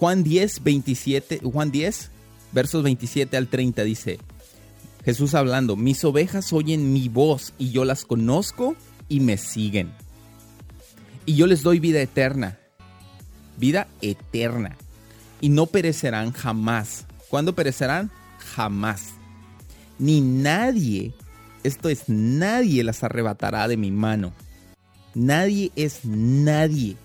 [0.00, 2.10] Juan 10, 27, Juan 10,
[2.50, 4.18] versos 27 al 30 dice,
[5.04, 8.74] Jesús hablando, mis ovejas oyen mi voz y yo las conozco
[9.08, 9.92] y me siguen.
[11.24, 12.58] Y yo les doy vida eterna,
[13.58, 14.76] vida eterna,
[15.40, 17.06] y no perecerán jamás.
[17.30, 18.10] ¿Cuándo perecerán?
[18.56, 19.21] Jamás.
[20.02, 21.14] Ni nadie,
[21.62, 24.32] esto es, nadie las arrebatará de mi mano.
[25.14, 26.96] Nadie es nadie.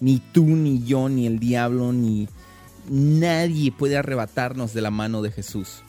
[0.00, 2.28] Ni tú, ni yo, ni el diablo, ni
[2.90, 5.82] nadie puede arrebatarnos de la mano de Jesús.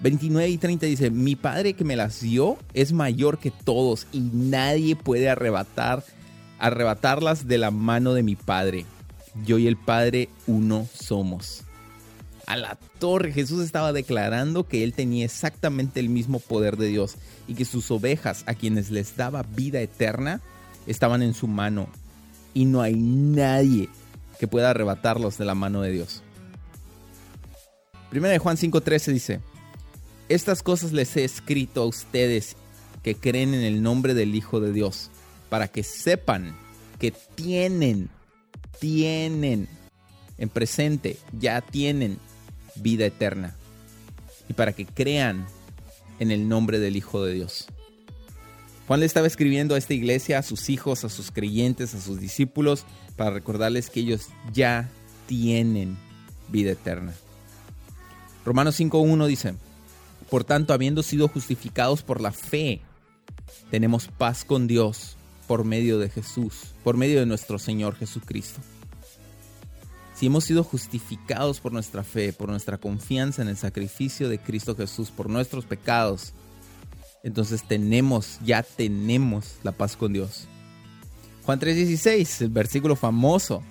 [0.00, 4.20] 29 y 30 dice, mi Padre que me las dio es mayor que todos y
[4.20, 6.02] nadie puede arrebatar,
[6.58, 8.86] arrebatarlas de la mano de mi Padre.
[9.44, 11.67] Yo y el Padre uno somos.
[12.48, 17.16] A la torre Jesús estaba declarando que él tenía exactamente el mismo poder de Dios
[17.46, 20.40] y que sus ovejas a quienes les daba vida eterna
[20.86, 21.90] estaban en su mano
[22.54, 23.90] y no hay nadie
[24.40, 26.22] que pueda arrebatarlos de la mano de Dios.
[28.08, 29.40] Primera de Juan 5:13 dice,
[30.30, 32.56] estas cosas les he escrito a ustedes
[33.02, 35.10] que creen en el nombre del Hijo de Dios,
[35.50, 36.56] para que sepan
[36.98, 38.08] que tienen,
[38.80, 39.68] tienen,
[40.38, 42.18] en presente, ya tienen
[42.80, 43.56] vida eterna.
[44.48, 45.46] Y para que crean
[46.18, 47.66] en el nombre del Hijo de Dios.
[48.86, 52.20] Juan le estaba escribiendo a esta iglesia, a sus hijos, a sus creyentes, a sus
[52.20, 52.84] discípulos,
[53.16, 54.88] para recordarles que ellos ya
[55.26, 55.98] tienen
[56.48, 57.12] vida eterna.
[58.46, 59.54] Romanos 5.1 dice,
[60.30, 62.80] por tanto, habiendo sido justificados por la fe,
[63.70, 68.60] tenemos paz con Dios por medio de Jesús, por medio de nuestro Señor Jesucristo.
[70.18, 74.74] Si hemos sido justificados por nuestra fe, por nuestra confianza en el sacrificio de Cristo
[74.74, 76.32] Jesús, por nuestros pecados,
[77.22, 80.48] entonces tenemos, ya tenemos la paz con Dios.
[81.44, 83.62] Juan 3:16, el versículo famoso,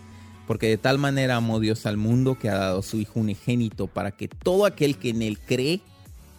[0.47, 3.88] porque de tal manera amó Dios al mundo que ha dado a su Hijo unigénito
[3.88, 5.81] para que todo aquel que en él cree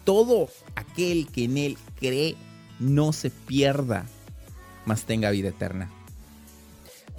[0.09, 2.35] todo aquel que en él cree
[2.79, 4.07] no se pierda,
[4.85, 5.87] mas tenga vida eterna.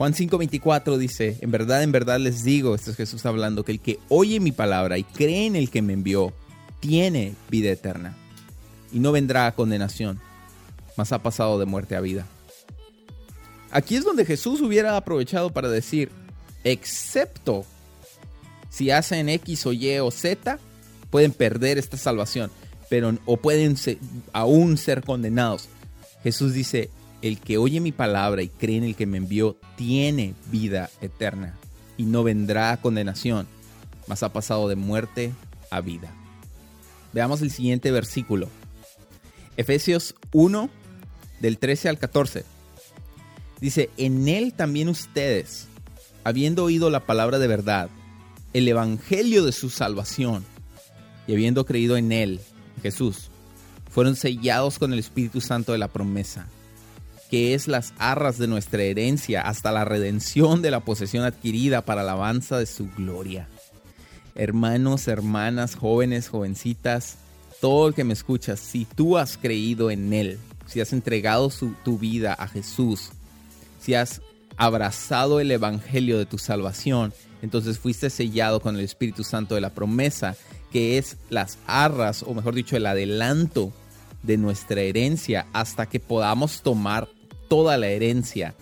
[0.01, 3.81] Juan 5:24 dice, en verdad, en verdad les digo, esto es Jesús hablando, que el
[3.81, 6.33] que oye mi palabra y cree en el que me envió,
[6.81, 8.17] tiene vida eterna
[8.95, 10.19] y no vendrá a condenación,
[10.97, 12.27] mas ha pasado de muerte a vida.
[13.71, 16.11] Aquí es donde Jesús hubiera aprovechado para decir,
[16.65, 17.67] excepto
[18.71, 20.59] si hacen X o Y o Z,
[21.11, 22.51] pueden perder esta salvación
[22.89, 23.77] pero o pueden
[24.33, 25.69] aún ser condenados.
[26.23, 26.89] Jesús dice,
[27.23, 31.57] el que oye mi palabra y cree en el que me envió, tiene vida eterna
[31.97, 33.47] y no vendrá a condenación,
[34.07, 35.33] mas ha pasado de muerte
[35.71, 36.13] a vida.
[37.13, 38.49] Veamos el siguiente versículo.
[39.57, 40.71] Efesios 1,
[41.41, 42.45] del 13 al 14.
[43.61, 45.67] Dice, en él también ustedes,
[46.25, 47.91] habiendo oído la palabra de verdad,
[48.55, 50.45] el evangelio de su salvación,
[51.27, 52.41] y habiendo creído en él,
[52.83, 53.31] Jesús,
[53.91, 56.49] fueron sellados con el Espíritu Santo de la promesa,
[57.31, 62.03] que es las arras de nuestra herencia hasta la redención de la posesión adquirida para
[62.03, 63.47] la alabanza de su gloria.
[64.35, 67.19] Hermanos, hermanas, jóvenes, jovencitas,
[67.61, 71.51] todo el que me escuchas, si tú has creído en Él, si has entregado
[71.85, 73.11] tu vida a Jesús,
[73.81, 74.23] si has
[74.57, 77.13] abrazado el Evangelio de tu salvación,
[77.43, 80.37] entonces fuiste sellado con el Espíritu Santo de la promesa
[80.73, 83.73] que es las arras, o mejor dicho, el adelanto
[84.23, 87.09] de nuestra herencia hasta que podamos tomar
[87.51, 88.55] toda la herencia,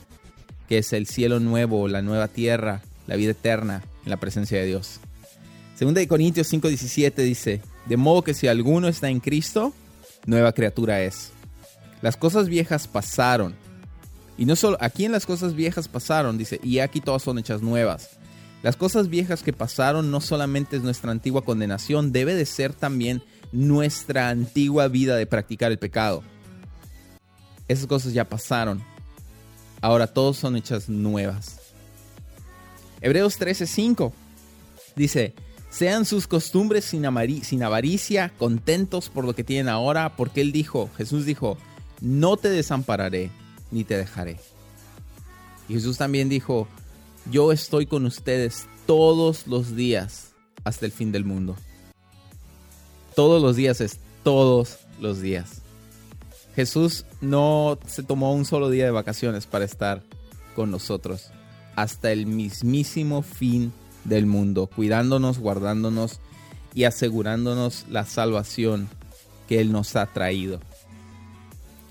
[0.66, 4.64] que es el cielo nuevo, la nueva tierra, la vida eterna en la presencia de
[4.64, 4.98] Dios.
[5.76, 9.74] Segunda de Corintios 5:17 dice, de modo que si alguno está en Cristo,
[10.24, 11.32] nueva criatura es.
[12.00, 13.54] Las cosas viejas pasaron.
[14.38, 17.60] Y no solo, aquí en las cosas viejas pasaron, dice, y aquí todas son hechas
[17.60, 18.18] nuevas.
[18.62, 23.22] Las cosas viejas que pasaron no solamente es nuestra antigua condenación, debe de ser también
[23.52, 26.22] nuestra antigua vida de practicar el pecado.
[27.68, 28.82] Esas cosas ya pasaron.
[29.80, 31.60] Ahora todos son hechas nuevas.
[33.00, 34.12] Hebreos 13:5
[34.96, 35.34] dice,
[35.70, 37.04] Sean sus costumbres sin,
[37.44, 41.58] sin avaricia, contentos por lo que tienen ahora, porque Él dijo, Jesús dijo,
[42.00, 43.30] no te desampararé
[43.70, 44.40] ni te dejaré.
[45.68, 46.66] Y Jesús también dijo,
[47.30, 50.32] yo estoy con ustedes todos los días
[50.64, 51.56] hasta el fin del mundo.
[53.14, 55.60] Todos los días es todos los días.
[56.58, 60.02] Jesús no se tomó un solo día de vacaciones para estar
[60.56, 61.30] con nosotros
[61.76, 66.18] hasta el mismísimo fin del mundo, cuidándonos, guardándonos
[66.74, 68.88] y asegurándonos la salvación
[69.46, 70.58] que Él nos ha traído.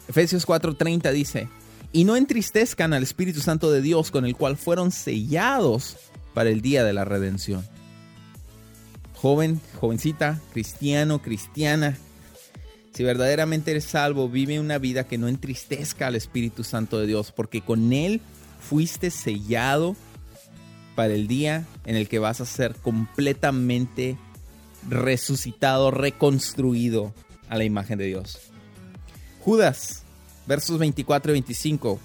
[0.10, 1.48] Efesios 4:30 dice,
[1.94, 5.96] y no entristezcan al Espíritu Santo de Dios con el cual fueron sellados
[6.34, 7.66] para el día de la redención.
[9.14, 11.98] Joven, jovencita, cristiano, cristiana,
[12.98, 17.32] si verdaderamente eres salvo, vive una vida que no entristezca al Espíritu Santo de Dios,
[17.32, 18.22] porque con Él
[18.60, 19.96] fuiste sellado
[20.96, 24.18] para el día en el que vas a ser completamente
[24.90, 27.14] resucitado, reconstruido
[27.50, 28.40] a la imagen de Dios.
[29.42, 30.02] Judas,
[30.48, 32.00] versos 24 y 25.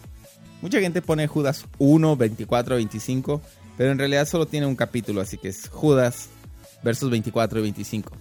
[0.61, 3.41] Mucha gente pone Judas 1, 24 y 25,
[3.79, 6.29] pero en realidad solo tiene un capítulo, así que es Judas,
[6.83, 8.13] versos 24 y 25.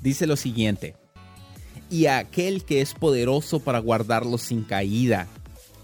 [0.00, 1.03] Dice lo siguiente
[1.90, 5.26] y a aquel que es poderoso para guardarlos sin caída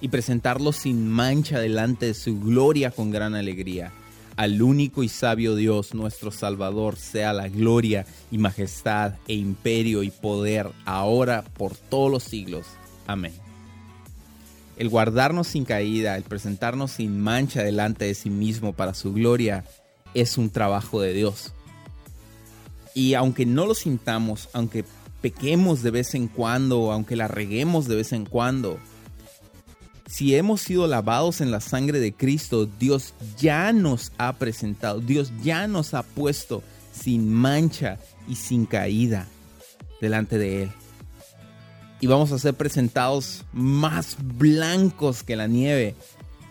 [0.01, 3.93] y presentarlos sin mancha delante de su gloria con gran alegría.
[4.37, 10.11] Al único y sabio Dios, nuestro Salvador, sea la gloria y majestad e imperio y
[10.11, 12.67] poder, ahora por todos los siglos.
[13.07, 13.35] Amén.
[14.79, 19.65] El guardarnos sin caída, el presentarnos sin mancha delante de sí mismo para su gloria,
[20.15, 21.53] es un trabajo de Dios.
[22.95, 24.85] Y aunque no lo sintamos, aunque
[25.21, 28.79] pequemos de vez en cuando, aunque la reguemos de vez en cuando,
[30.11, 35.33] si hemos sido lavados en la sangre de Cristo, Dios ya nos ha presentado, Dios
[35.43, 39.29] ya nos ha puesto sin mancha y sin caída
[40.01, 40.73] delante de Él.
[42.01, 45.95] Y vamos a ser presentados más blancos que la nieve,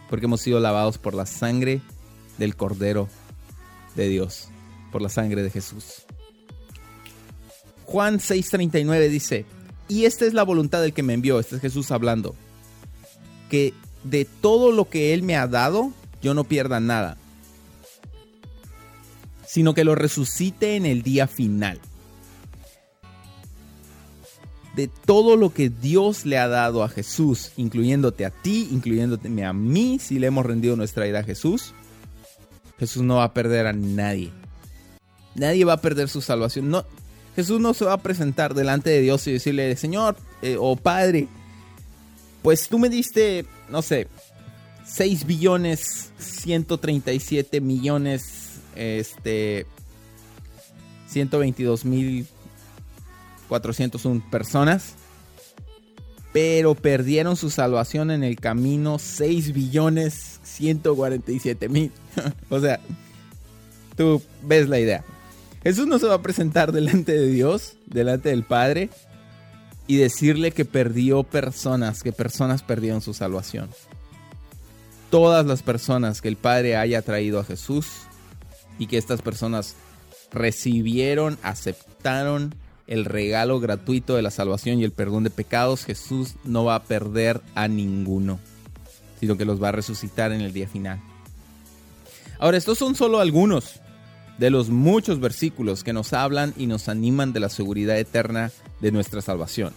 [0.10, 1.82] porque hemos sido lavados por la sangre
[2.38, 3.10] del Cordero
[3.96, 4.48] de Dios,
[4.92, 6.06] por la sangre de Jesús.
[7.90, 9.46] Juan 6:39 dice,
[9.88, 12.36] y esta es la voluntad del que me envió, este es Jesús hablando,
[13.50, 13.74] que
[14.04, 17.18] de todo lo que Él me ha dado, yo no pierda nada,
[19.48, 21.80] sino que lo resucite en el día final.
[24.76, 29.52] De todo lo que Dios le ha dado a Jesús, incluyéndote a ti, incluyéndote a
[29.52, 31.74] mí, si le hemos rendido nuestra vida a Jesús,
[32.78, 34.32] Jesús no va a perder a nadie.
[35.34, 36.70] Nadie va a perder su salvación.
[36.70, 36.86] No,
[37.36, 41.28] Jesús no se va a presentar delante de Dios y decirle, Señor eh, o Padre,
[42.42, 44.08] pues tú me diste, no sé,
[44.86, 49.66] 6 billones 137 millones, este,
[51.08, 52.28] 122 mil
[53.48, 54.94] 401 personas,
[56.32, 61.92] pero perdieron su salvación en el camino 6 billones 147 mil.
[62.50, 62.80] o sea,
[63.98, 65.04] tú ves la idea.
[65.64, 68.90] Jesús no se va a presentar delante de Dios, delante del Padre,
[69.88, 73.70] y decirle que perdió personas, que personas perdieron su salvación.
[75.10, 77.88] Todas las personas que el Padre haya traído a Jesús
[78.78, 79.76] y que estas personas
[80.32, 82.54] recibieron, aceptaron
[82.86, 86.84] el regalo gratuito de la salvación y el perdón de pecados, Jesús no va a
[86.84, 88.40] perder a ninguno,
[89.20, 91.00] sino que los va a resucitar en el día final.
[92.40, 93.80] Ahora, estos son solo algunos
[94.40, 98.92] de los muchos versículos que nos hablan y nos animan de la seguridad eterna de
[98.92, 99.74] nuestra salvación.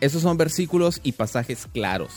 [0.00, 2.10] Esos son versículos y pasajes claros.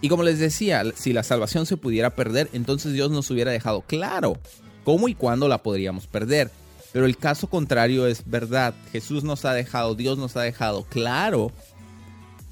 [0.00, 3.82] Y como les decía, si la salvación se pudiera perder, entonces Dios nos hubiera dejado
[3.82, 4.38] claro
[4.84, 6.50] cómo y cuándo la podríamos perder.
[6.92, 8.74] Pero el caso contrario es verdad.
[8.92, 11.50] Jesús nos ha dejado, Dios nos ha dejado claro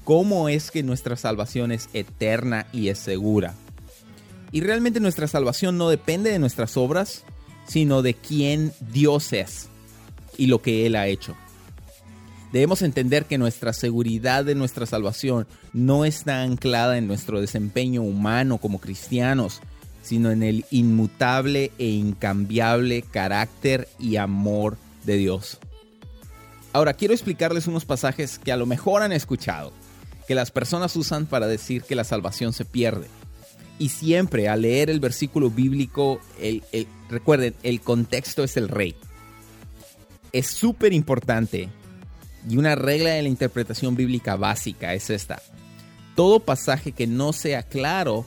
[0.03, 3.55] cómo es que nuestra salvación es eterna y es segura.
[4.51, 7.23] Y realmente nuestra salvación no depende de nuestras obras,
[7.67, 9.69] sino de quién Dios es
[10.37, 11.35] y lo que Él ha hecho.
[12.51, 18.57] Debemos entender que nuestra seguridad de nuestra salvación no está anclada en nuestro desempeño humano
[18.57, 19.61] como cristianos,
[20.01, 25.59] sino en el inmutable e incambiable carácter y amor de Dios.
[26.71, 29.73] Ahora quiero explicarles unos pasajes que a lo mejor han escuchado,
[30.27, 33.07] que las personas usan para decir que la salvación se pierde.
[33.79, 36.19] Y siempre al leer el versículo bíblico,
[37.09, 38.95] recuerden, el contexto es el rey.
[40.31, 41.69] Es súper importante
[42.49, 45.41] y una regla de la interpretación bíblica básica es esta.
[46.15, 48.25] Todo pasaje que no sea claro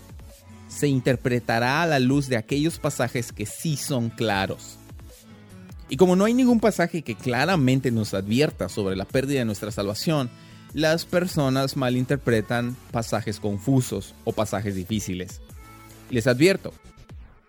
[0.69, 4.77] se interpretará a la luz de aquellos pasajes que sí son claros.
[5.89, 9.73] Y como no hay ningún pasaje que claramente nos advierta sobre la pérdida de nuestra
[9.73, 10.31] salvación,
[10.73, 15.41] las personas malinterpretan pasajes confusos o pasajes difíciles.
[16.11, 16.73] Les advierto,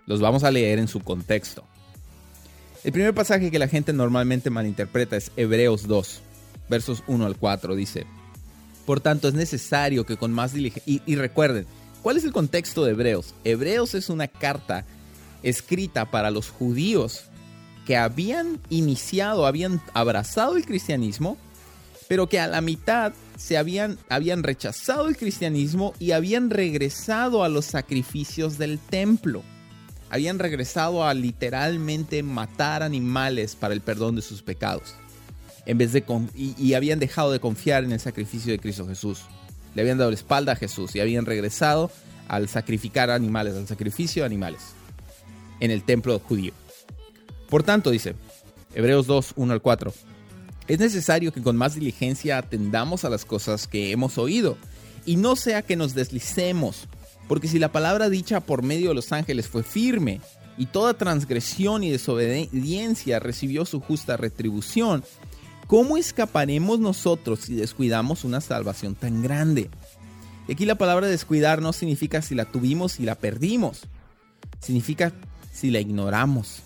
[0.05, 1.63] los vamos a leer en su contexto.
[2.84, 6.22] El primer pasaje que la gente normalmente malinterpreta es Hebreos 2,
[6.69, 7.76] versos 1 al 4.
[7.76, 8.05] Dice,
[8.86, 10.91] por tanto es necesario que con más diligencia...
[10.91, 11.67] Y, y recuerden,
[12.01, 13.36] ¿cuál es el contexto de Hebreos?
[13.43, 14.86] Hebreos es una carta
[15.43, 17.26] escrita para los judíos
[17.86, 21.38] que habían iniciado, habían abrazado el cristianismo,
[22.12, 27.47] pero que a la mitad se habían, habían rechazado el cristianismo y habían regresado a
[27.47, 29.43] los sacrificios del templo.
[30.09, 34.93] Habían regresado a literalmente matar animales para el perdón de sus pecados.
[35.66, 36.03] En vez de
[36.36, 39.22] y, y habían dejado de confiar en el sacrificio de Cristo Jesús.
[39.74, 41.91] Le habían dado la espalda a Jesús y habían regresado
[42.28, 44.74] al sacrificar animales, al sacrificio de animales
[45.62, 46.51] en el templo judío.
[47.49, 48.16] Por tanto, dice
[48.76, 49.93] Hebreos 2, 1 al 4,
[50.68, 54.57] es necesario que con más diligencia atendamos a las cosas que hemos oído
[55.05, 56.88] y no sea que nos deslicemos,
[57.28, 60.22] porque si la palabra dicha por medio de los ángeles fue firme
[60.57, 65.03] y toda transgresión y desobediencia recibió su justa retribución,
[65.68, 69.70] ¿cómo escaparemos nosotros si descuidamos una salvación tan grande?
[70.47, 73.88] Y aquí la palabra descuidar no significa si la tuvimos y la perdimos,
[74.59, 75.14] significa
[75.51, 76.64] si la ignoramos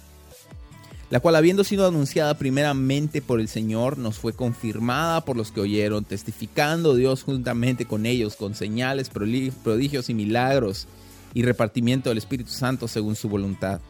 [1.10, 5.62] la cual habiendo sido anunciada primeramente por el Señor, nos fue confirmada por los que
[5.62, 10.88] oyeron, testificando Dios juntamente con ellos, con señales, prodigios y milagros,
[11.34, 13.82] y repartimiento del Espíritu Santo según su voluntad.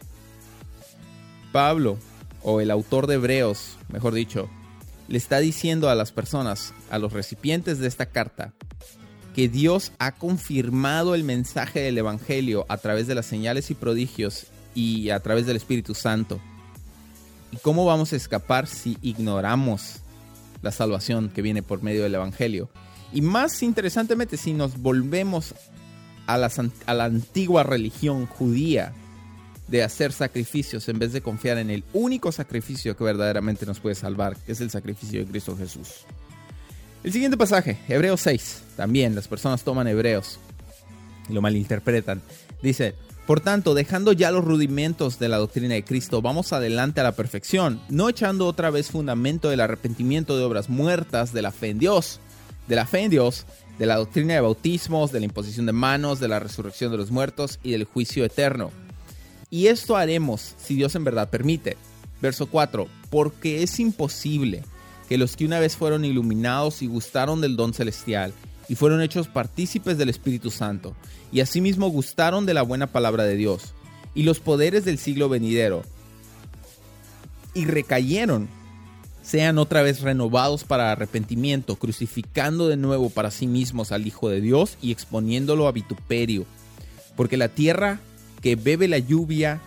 [1.52, 1.98] Pablo,
[2.44, 4.50] o el autor de Hebreos, mejor dicho,
[5.08, 8.54] le está diciendo a las personas, a los recipientes de esta carta,
[9.34, 14.48] que Dios ha confirmado el mensaje del Evangelio a través de las señales y prodigios
[14.74, 16.42] y a través del Espíritu Santo
[17.52, 19.98] ¿Y cómo vamos a escapar si ignoramos
[20.62, 22.70] la salvación que viene por medio del Evangelio?
[23.14, 25.56] Y más interesantemente, si nos volvemos
[26.28, 26.52] a la,
[26.86, 28.94] a la antigua religión judía
[29.68, 33.96] de hacer sacrificios en vez de confiar en el único sacrificio que verdaderamente nos puede
[33.96, 36.06] salvar, que es el sacrificio de Cristo Jesús.
[37.04, 40.40] El siguiente pasaje, Hebreos 6, también las personas toman Hebreos
[41.30, 42.22] y lo malinterpretan.
[42.62, 47.04] Dice, por tanto, dejando ya los rudimentos de la doctrina de Cristo, vamos adelante a
[47.04, 51.70] la perfección, no echando otra vez fundamento del arrepentimiento de obras muertas, de la fe
[51.70, 52.20] en Dios,
[52.68, 53.46] de la fe en Dios,
[53.80, 57.10] de la doctrina de bautismos, de la imposición de manos, de la resurrección de los
[57.10, 58.72] muertos y del juicio eterno.
[59.50, 61.78] Y esto haremos si Dios en verdad permite.
[62.22, 64.64] Verso 4, porque es imposible
[65.10, 68.34] que los que una vez fueron iluminados y gustaron del don celestial,
[68.68, 70.96] y fueron hechos partícipes del Espíritu Santo,
[71.32, 73.74] y asimismo gustaron de la buena palabra de Dios,
[74.14, 75.84] y los poderes del siglo venidero,
[77.54, 78.48] y recayeron,
[79.24, 84.42] sean otra vez renovados para arrepentimiento, crucificando de nuevo para sí mismos al Hijo de
[84.42, 86.46] Dios y exponiéndolo a vituperio,
[87.16, 88.00] porque la tierra
[88.42, 89.62] que bebe la lluvia,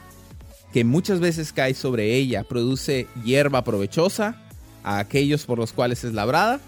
[0.73, 4.41] que muchas veces cae sobre ella, produce hierba provechosa
[4.85, 6.61] a aquellos por los cuales es labrada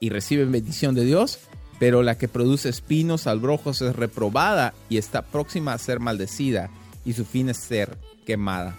[0.00, 1.40] y reciben bendición de Dios,
[1.80, 6.70] pero la que produce espinos, albrojos es reprobada y está próxima a ser maldecida,
[7.06, 8.76] y su fin es ser quemada.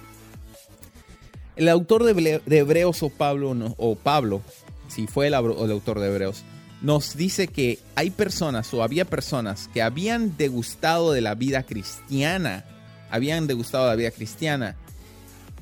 [1.56, 4.41] El autor de Hebreos o Pablo, o Pablo,
[4.88, 6.43] si fue el, el autor de Hebreos,
[6.84, 12.66] nos dice que hay personas o había personas que habían degustado de la vida cristiana,
[13.10, 14.76] habían degustado de la vida cristiana,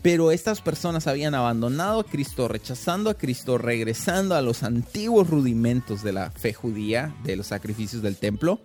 [0.01, 6.03] pero estas personas habían abandonado a Cristo, rechazando a Cristo, regresando a los antiguos rudimentos
[6.03, 8.61] de la fe judía, de los sacrificios del templo.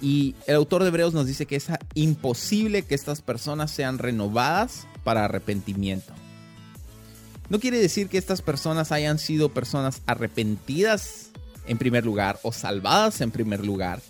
[0.00, 4.86] Y el autor de Hebreos nos dice que es imposible que estas personas sean renovadas
[5.04, 6.12] para arrepentimiento.
[7.48, 11.30] No quiere decir que estas personas hayan sido personas arrepentidas
[11.66, 14.00] en primer lugar o salvadas en primer lugar,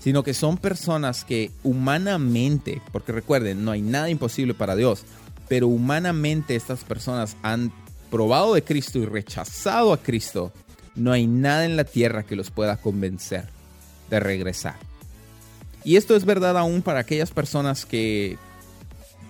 [0.00, 5.04] sino que son personas que humanamente, porque recuerden, no hay nada imposible para Dios,
[5.48, 7.72] pero humanamente estas personas han
[8.10, 10.52] probado de Cristo y rechazado a Cristo,
[10.94, 13.48] no hay nada en la tierra que los pueda convencer
[14.10, 14.76] de regresar.
[15.84, 18.38] Y esto es verdad aún para aquellas personas que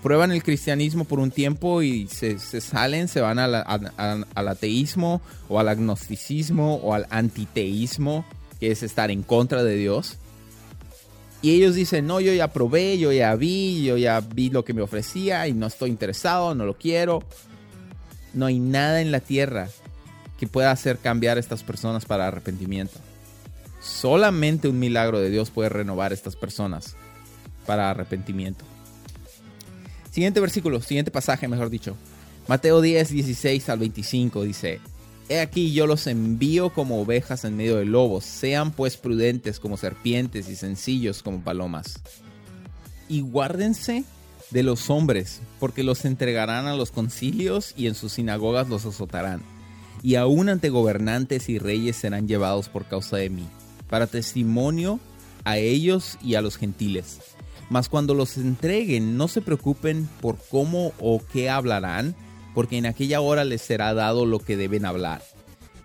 [0.03, 5.69] prueban el cristianismo por un tiempo y se, salen, se van al ateísmo o al
[5.69, 8.25] agnosticismo o al antiteísmo,
[8.61, 10.17] que es estar en contra de Dios.
[11.43, 14.75] Y ellos dicen, no, yo ya probé, yo ya vi, yo ya vi lo que
[14.75, 17.23] me ofrecía y no estoy interesado, no lo quiero.
[18.33, 19.69] No hay nada en la tierra
[20.39, 22.99] que pueda hacer cambiar a estas personas para arrepentimiento.
[23.81, 26.97] Solamente un milagro de Dios puede renovar a estas personas
[27.67, 28.65] para arrepentimiento.
[30.11, 31.97] Siguiente versículo, siguiente pasaje, mejor dicho.
[32.49, 34.81] Mateo 10, 16 al 25 dice,
[35.29, 39.77] He aquí yo los envío como ovejas en medio de lobos, sean pues prudentes como
[39.77, 42.01] serpientes y sencillos como palomas.
[43.09, 44.05] Y guárdense
[44.51, 49.43] de los hombres, porque los entregarán a los concilios y en sus sinagogas los azotarán.
[50.03, 53.47] Y aún ante gobernantes y reyes serán llevados por causa de mí,
[53.89, 55.01] para testimonio
[55.43, 57.19] a ellos y a los gentiles.
[57.69, 62.15] Mas cuando los entreguen, no se preocupen por cómo o qué hablarán,
[62.57, 65.23] porque en aquella hora les será dado lo que deben hablar.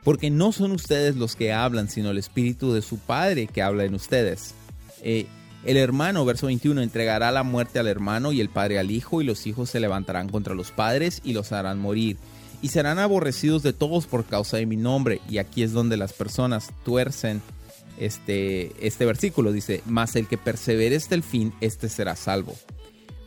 [0.05, 3.83] Porque no son ustedes los que hablan, sino el Espíritu de su Padre que habla
[3.83, 4.53] en ustedes.
[5.01, 5.25] Eh,
[5.65, 9.25] el hermano, verso 21, entregará la muerte al hermano y el padre al hijo, y
[9.25, 12.15] los hijos se levantarán contra los padres y los harán morir.
[12.61, 15.19] Y serán aborrecidos de todos por causa de mi nombre.
[15.27, 17.41] Y aquí es donde las personas tuercen
[17.97, 19.51] este, este versículo.
[19.51, 22.55] Dice, mas el que persevere hasta el fin, este será salvo.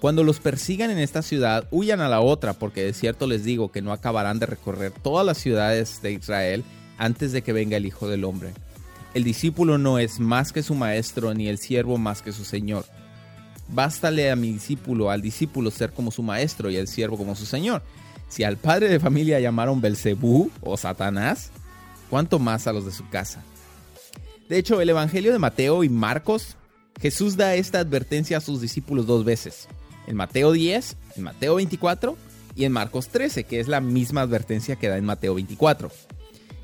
[0.04, 3.72] Cuando los persigan en esta ciudad, huyan a la otra, porque de cierto les digo
[3.72, 6.62] que no acabarán de recorrer todas las ciudades de Israel
[6.98, 8.52] antes de que venga el Hijo del Hombre.
[9.14, 12.84] El discípulo no es más que su maestro, ni el siervo más que su señor.
[13.68, 17.46] Bástale a mi discípulo, al discípulo ser como su maestro y al siervo como su
[17.46, 17.82] señor.
[18.28, 21.48] Si al padre de familia llamaron Belcebú o Satanás,
[22.10, 23.42] ¿cuánto más a los de su casa?
[24.50, 26.58] De hecho, el Evangelio de Mateo y Marcos,
[27.00, 29.66] Jesús da esta advertencia a sus discípulos dos veces
[30.06, 32.16] en Mateo 10, en Mateo 24
[32.54, 35.90] y en Marcos 13, que es la misma advertencia que da en Mateo 24.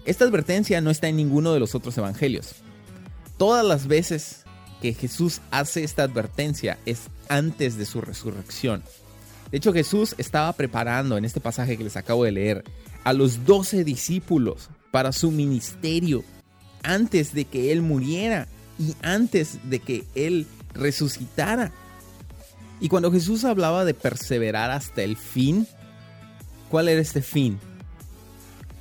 [0.05, 2.57] Esta advertencia no está en ninguno de los otros evangelios.
[3.37, 4.45] Todas las veces
[4.81, 8.83] que Jesús hace esta advertencia es antes de su resurrección.
[9.51, 12.65] De hecho, Jesús estaba preparando en este pasaje que les acabo de leer
[13.05, 16.25] a los doce discípulos para su ministerio
[16.83, 18.47] antes de que Él muriera
[18.79, 21.73] y antes de que Él resucitara.
[22.81, 25.67] Y cuando Jesús hablaba de perseverar hasta el fin,
[26.71, 27.59] ¿cuál era este fin?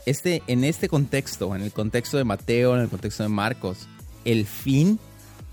[0.06, 3.88] Este, en este contexto, en el contexto de Mateo, en el contexto de Marcos,
[4.24, 5.00] el fin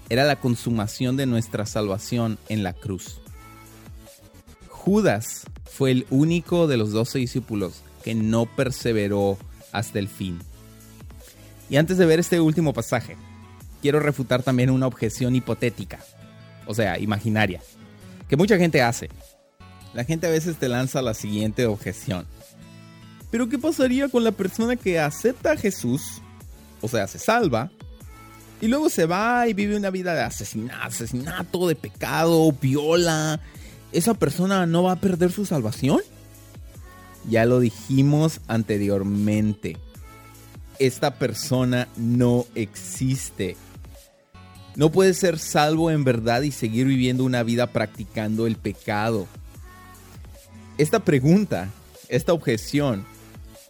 [0.09, 3.21] era la consumación de nuestra salvación en la cruz.
[4.69, 9.37] Judas fue el único de los doce discípulos que no perseveró
[9.73, 10.39] hasta el fin.
[11.69, 13.17] Y antes de ver este último pasaje,
[13.83, 15.99] quiero refutar también una objeción hipotética,
[16.67, 17.61] o sea, imaginaria
[18.29, 19.09] que mucha gente hace.
[19.95, 22.27] La gente a veces te lanza la siguiente objeción.
[23.31, 26.21] Pero ¿qué pasaría con la persona que acepta a Jesús,
[26.81, 27.71] o sea, se salva,
[28.61, 33.41] y luego se va y vive una vida de asesinato, asesinato, de pecado, viola?
[33.93, 36.01] ¿Esa persona no va a perder su salvación?
[37.29, 39.77] Ya lo dijimos anteriormente.
[40.79, 43.57] Esta persona no existe.
[44.77, 49.27] No puedes ser salvo en verdad y seguir viviendo una vida practicando el pecado.
[50.77, 51.71] Esta pregunta,
[52.09, 53.07] esta objeción,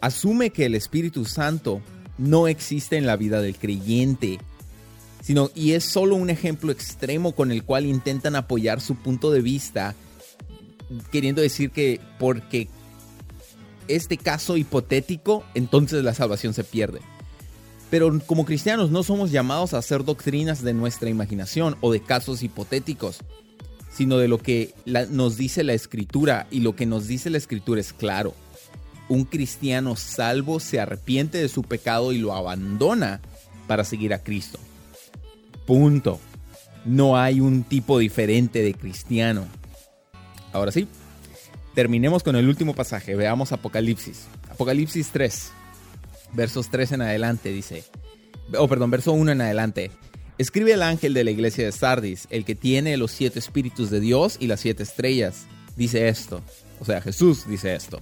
[0.01, 1.81] asume que el Espíritu Santo
[2.17, 4.39] no existe en la vida del creyente,
[5.21, 9.41] sino y es solo un ejemplo extremo con el cual intentan apoyar su punto de
[9.41, 9.95] vista,
[11.11, 12.67] queriendo decir que porque
[13.87, 16.99] este caso hipotético, entonces la salvación se pierde.
[17.89, 22.43] Pero como cristianos no somos llamados a hacer doctrinas de nuestra imaginación o de casos
[22.43, 23.19] hipotéticos,
[23.89, 24.73] sino de lo que
[25.09, 28.33] nos dice la escritura y lo que nos dice la escritura es claro.
[29.09, 33.21] Un cristiano salvo se arrepiente de su pecado y lo abandona
[33.67, 34.59] para seguir a Cristo.
[35.65, 36.19] Punto.
[36.83, 39.45] No hay un tipo diferente de cristiano.
[40.51, 40.87] Ahora sí,
[41.73, 43.15] terminemos con el último pasaje.
[43.15, 44.27] Veamos Apocalipsis.
[44.49, 45.51] Apocalipsis 3
[46.33, 47.83] versos 3 en adelante dice,
[48.57, 49.91] oh perdón, verso 1 en adelante.
[50.37, 53.99] Escribe el ángel de la iglesia de Sardis, el que tiene los siete espíritus de
[53.99, 55.47] Dios y las siete estrellas.
[55.75, 56.41] Dice esto,
[56.79, 57.99] o sea, Jesús dice esto.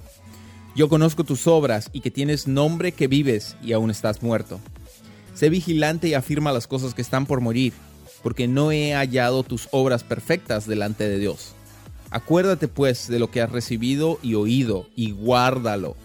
[0.75, 4.59] Yo conozco tus obras y que tienes nombre que vives y aún estás muerto.
[5.33, 7.71] Sé vigilante y afirma las cosas que están por morir,
[8.21, 11.53] porque no he hallado tus obras perfectas delante de Dios.
[12.11, 15.95] Acuérdate pues de lo que has recibido y oído y guárdalo.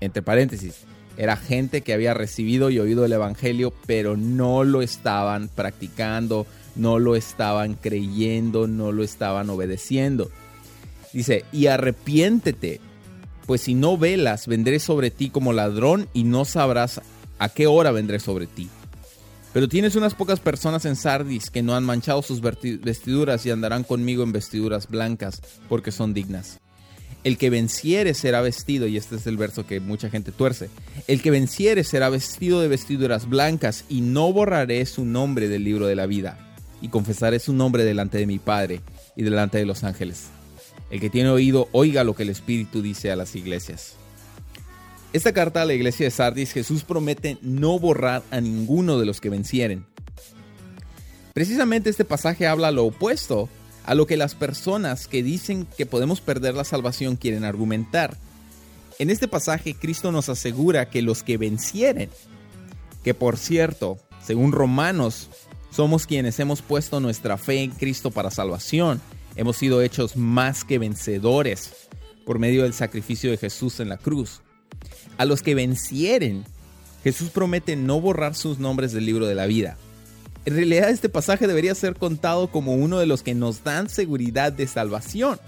[0.00, 0.84] Entre paréntesis,
[1.18, 6.46] era gente que había recibido y oído el Evangelio, pero no lo estaban practicando,
[6.76, 10.30] no lo estaban creyendo, no lo estaban obedeciendo.
[11.12, 12.80] Dice, y arrepiéntete,
[13.46, 17.00] pues si no velas, vendré sobre ti como ladrón y no sabrás
[17.40, 18.68] a qué hora vendré sobre ti.
[19.52, 23.82] Pero tienes unas pocas personas en Sardis que no han manchado sus vestiduras y andarán
[23.82, 26.60] conmigo en vestiduras blancas, porque son dignas.
[27.28, 30.70] El que venciere será vestido, y este es el verso que mucha gente tuerce,
[31.08, 35.86] el que venciere será vestido de vestiduras blancas, y no borraré su nombre del libro
[35.86, 36.38] de la vida,
[36.80, 38.80] y confesaré su nombre delante de mi Padre
[39.14, 40.28] y delante de los ángeles.
[40.90, 43.92] El que tiene oído, oiga lo que el Espíritu dice a las iglesias.
[45.12, 49.20] Esta carta a la iglesia de Sardis, Jesús promete no borrar a ninguno de los
[49.20, 49.84] que vencieren.
[51.34, 53.50] Precisamente este pasaje habla lo opuesto
[53.88, 58.18] a lo que las personas que dicen que podemos perder la salvación quieren argumentar.
[58.98, 62.10] En este pasaje Cristo nos asegura que los que vencieren,
[63.02, 65.30] que por cierto, según Romanos,
[65.70, 69.00] somos quienes hemos puesto nuestra fe en Cristo para salvación,
[69.36, 71.88] hemos sido hechos más que vencedores
[72.26, 74.42] por medio del sacrificio de Jesús en la cruz.
[75.16, 76.44] A los que vencieren,
[77.02, 79.78] Jesús promete no borrar sus nombres del libro de la vida.
[80.48, 84.50] En realidad este pasaje debería ser contado como uno de los que nos dan seguridad
[84.50, 85.38] de salvación.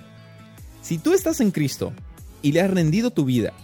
[0.83, 1.95] Si tú estás en Cristo
[2.43, 3.55] y le has rendido tu vida,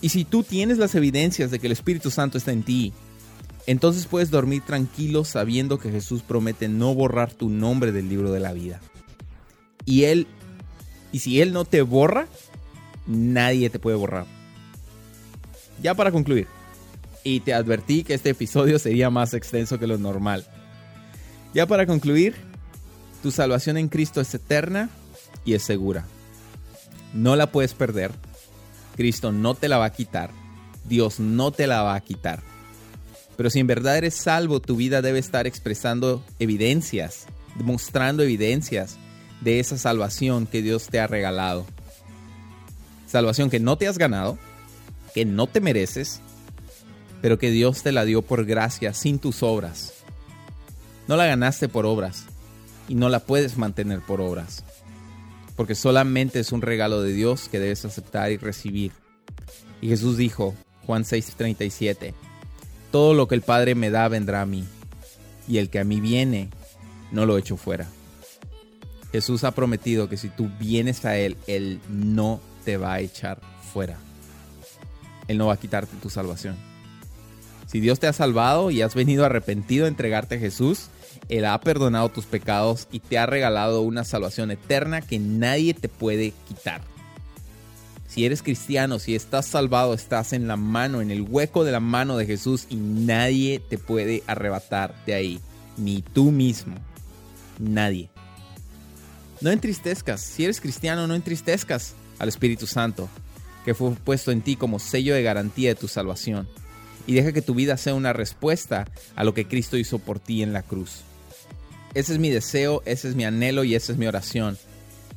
[0.00, 2.92] y si tú tienes las evidencias de que el Espíritu Santo está en ti,
[3.68, 8.40] entonces puedes dormir tranquilo sabiendo que Jesús promete no borrar tu nombre del libro de
[8.40, 8.80] la vida.
[9.84, 10.26] Y él
[11.12, 12.26] y si él no te borra,
[13.06, 14.26] nadie te puede borrar.
[15.80, 16.48] Ya para concluir,
[17.22, 20.44] y te advertí que este episodio sería más extenso que lo normal.
[21.54, 22.34] Ya para concluir,
[23.22, 24.90] tu salvación en Cristo es eterna
[25.44, 26.06] y es segura.
[27.12, 28.10] No la puedes perder.
[28.96, 30.30] Cristo no te la va a quitar.
[30.84, 32.42] Dios no te la va a quitar.
[33.36, 37.26] Pero si en verdad eres salvo, tu vida debe estar expresando evidencias,
[37.56, 38.96] demostrando evidencias
[39.40, 41.66] de esa salvación que Dios te ha regalado.
[43.06, 44.38] Salvación que no te has ganado,
[45.14, 46.20] que no te mereces,
[47.20, 50.01] pero que Dios te la dio por gracia sin tus obras.
[51.12, 52.24] No la ganaste por obras
[52.88, 54.64] y no la puedes mantener por obras,
[55.56, 58.92] porque solamente es un regalo de Dios que debes aceptar y recibir.
[59.82, 60.54] Y Jesús dijo,
[60.86, 62.14] Juan 6:37,
[62.90, 64.64] todo lo que el Padre me da vendrá a mí,
[65.46, 66.48] y el que a mí viene,
[67.10, 67.86] no lo echo fuera.
[69.12, 73.38] Jesús ha prometido que si tú vienes a Él, Él no te va a echar
[73.70, 73.98] fuera.
[75.28, 76.56] Él no va a quitarte tu salvación.
[77.66, 80.88] Si Dios te ha salvado y has venido arrepentido a entregarte a Jesús,
[81.28, 85.88] Él ha perdonado tus pecados y te ha regalado una salvación eterna que nadie te
[85.88, 86.82] puede quitar.
[88.12, 91.80] Si eres cristiano, si estás salvado, estás en la mano, en el hueco de la
[91.80, 95.40] mano de Jesús y nadie te puede arrebatar de ahí.
[95.78, 96.74] Ni tú mismo.
[97.58, 98.10] Nadie.
[99.40, 100.20] No entristezcas.
[100.20, 103.08] Si eres cristiano, no entristezcas al Espíritu Santo,
[103.64, 106.46] que fue puesto en ti como sello de garantía de tu salvación.
[107.06, 108.86] Y deja que tu vida sea una respuesta
[109.16, 111.00] a lo que Cristo hizo por ti en la cruz.
[111.94, 114.56] Ese es mi deseo, ese es mi anhelo y esa es mi oración.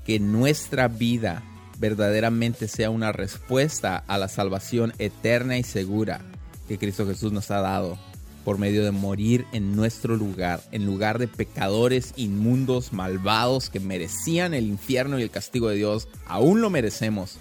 [0.06, 1.44] Que nuestra vida
[1.80, 6.22] verdaderamente sea una respuesta a la salvación eterna y segura
[6.68, 7.98] que Cristo Jesús nos ha dado
[8.44, 14.54] por medio de morir en nuestro lugar, en lugar de pecadores inmundos, malvados, que merecían
[14.54, 17.38] el infierno y el castigo de Dios, aún lo merecemos,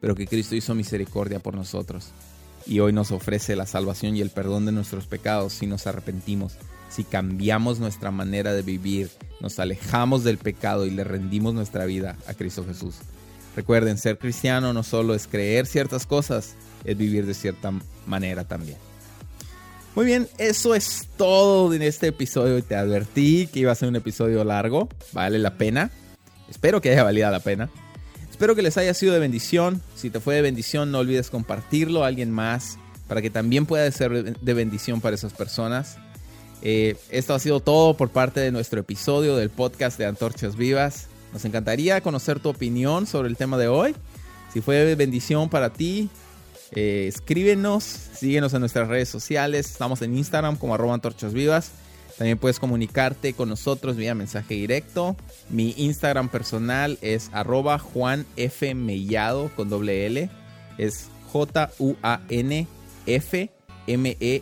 [0.00, 2.10] pero que Cristo hizo misericordia por nosotros.
[2.68, 6.52] Y hoy nos ofrece la salvación y el perdón de nuestros pecados si nos arrepentimos,
[6.90, 9.10] si cambiamos nuestra manera de vivir,
[9.40, 12.96] nos alejamos del pecado y le rendimos nuestra vida a Cristo Jesús.
[13.56, 17.72] Recuerden, ser cristiano no solo es creer ciertas cosas, es vivir de cierta
[18.06, 18.76] manera también.
[19.94, 22.62] Muy bien, eso es todo en este episodio.
[22.62, 25.90] Te advertí que iba a ser un episodio largo, vale la pena.
[26.48, 27.70] Espero que haya valido la pena.
[28.38, 29.82] Espero que les haya sido de bendición.
[29.96, 32.78] Si te fue de bendición, no olvides compartirlo a alguien más
[33.08, 35.96] para que también pueda ser de bendición para esas personas.
[36.62, 41.08] Eh, esto ha sido todo por parte de nuestro episodio del podcast de Antorchas Vivas.
[41.32, 43.96] Nos encantaría conocer tu opinión sobre el tema de hoy.
[44.52, 46.08] Si fue de bendición para ti,
[46.70, 49.68] eh, escríbenos, síguenos en nuestras redes sociales.
[49.68, 51.72] Estamos en Instagram como arroba antorchas vivas.
[52.18, 55.16] También puedes comunicarte con nosotros vía mensaje directo.
[55.48, 58.26] Mi Instagram personal es arroba con
[59.70, 60.28] doble L.
[60.78, 62.66] Es J-U-A-N
[63.06, 63.50] F
[63.88, 64.34] M-E-L-L-A-D-O.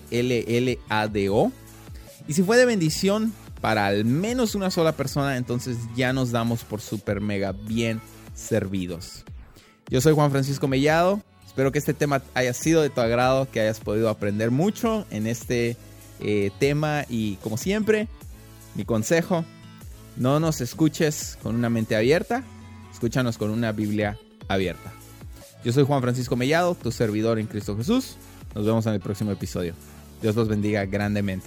[2.28, 6.64] Y si fue de bendición, para al menos una sola persona, entonces ya nos damos
[6.64, 8.00] por super mega bien
[8.34, 9.24] servidos.
[9.88, 11.22] Yo soy Juan Francisco Mellado.
[11.46, 15.26] Espero que este tema haya sido de tu agrado, que hayas podido aprender mucho en
[15.26, 15.76] este
[16.20, 18.08] eh, tema y como siempre,
[18.74, 19.44] mi consejo,
[20.16, 22.42] no nos escuches con una mente abierta,
[22.92, 24.92] escúchanos con una Biblia abierta.
[25.64, 28.16] Yo soy Juan Francisco Mellado, tu servidor en Cristo Jesús.
[28.54, 29.74] Nos vemos en el próximo episodio.
[30.22, 31.46] Dios los bendiga grandemente.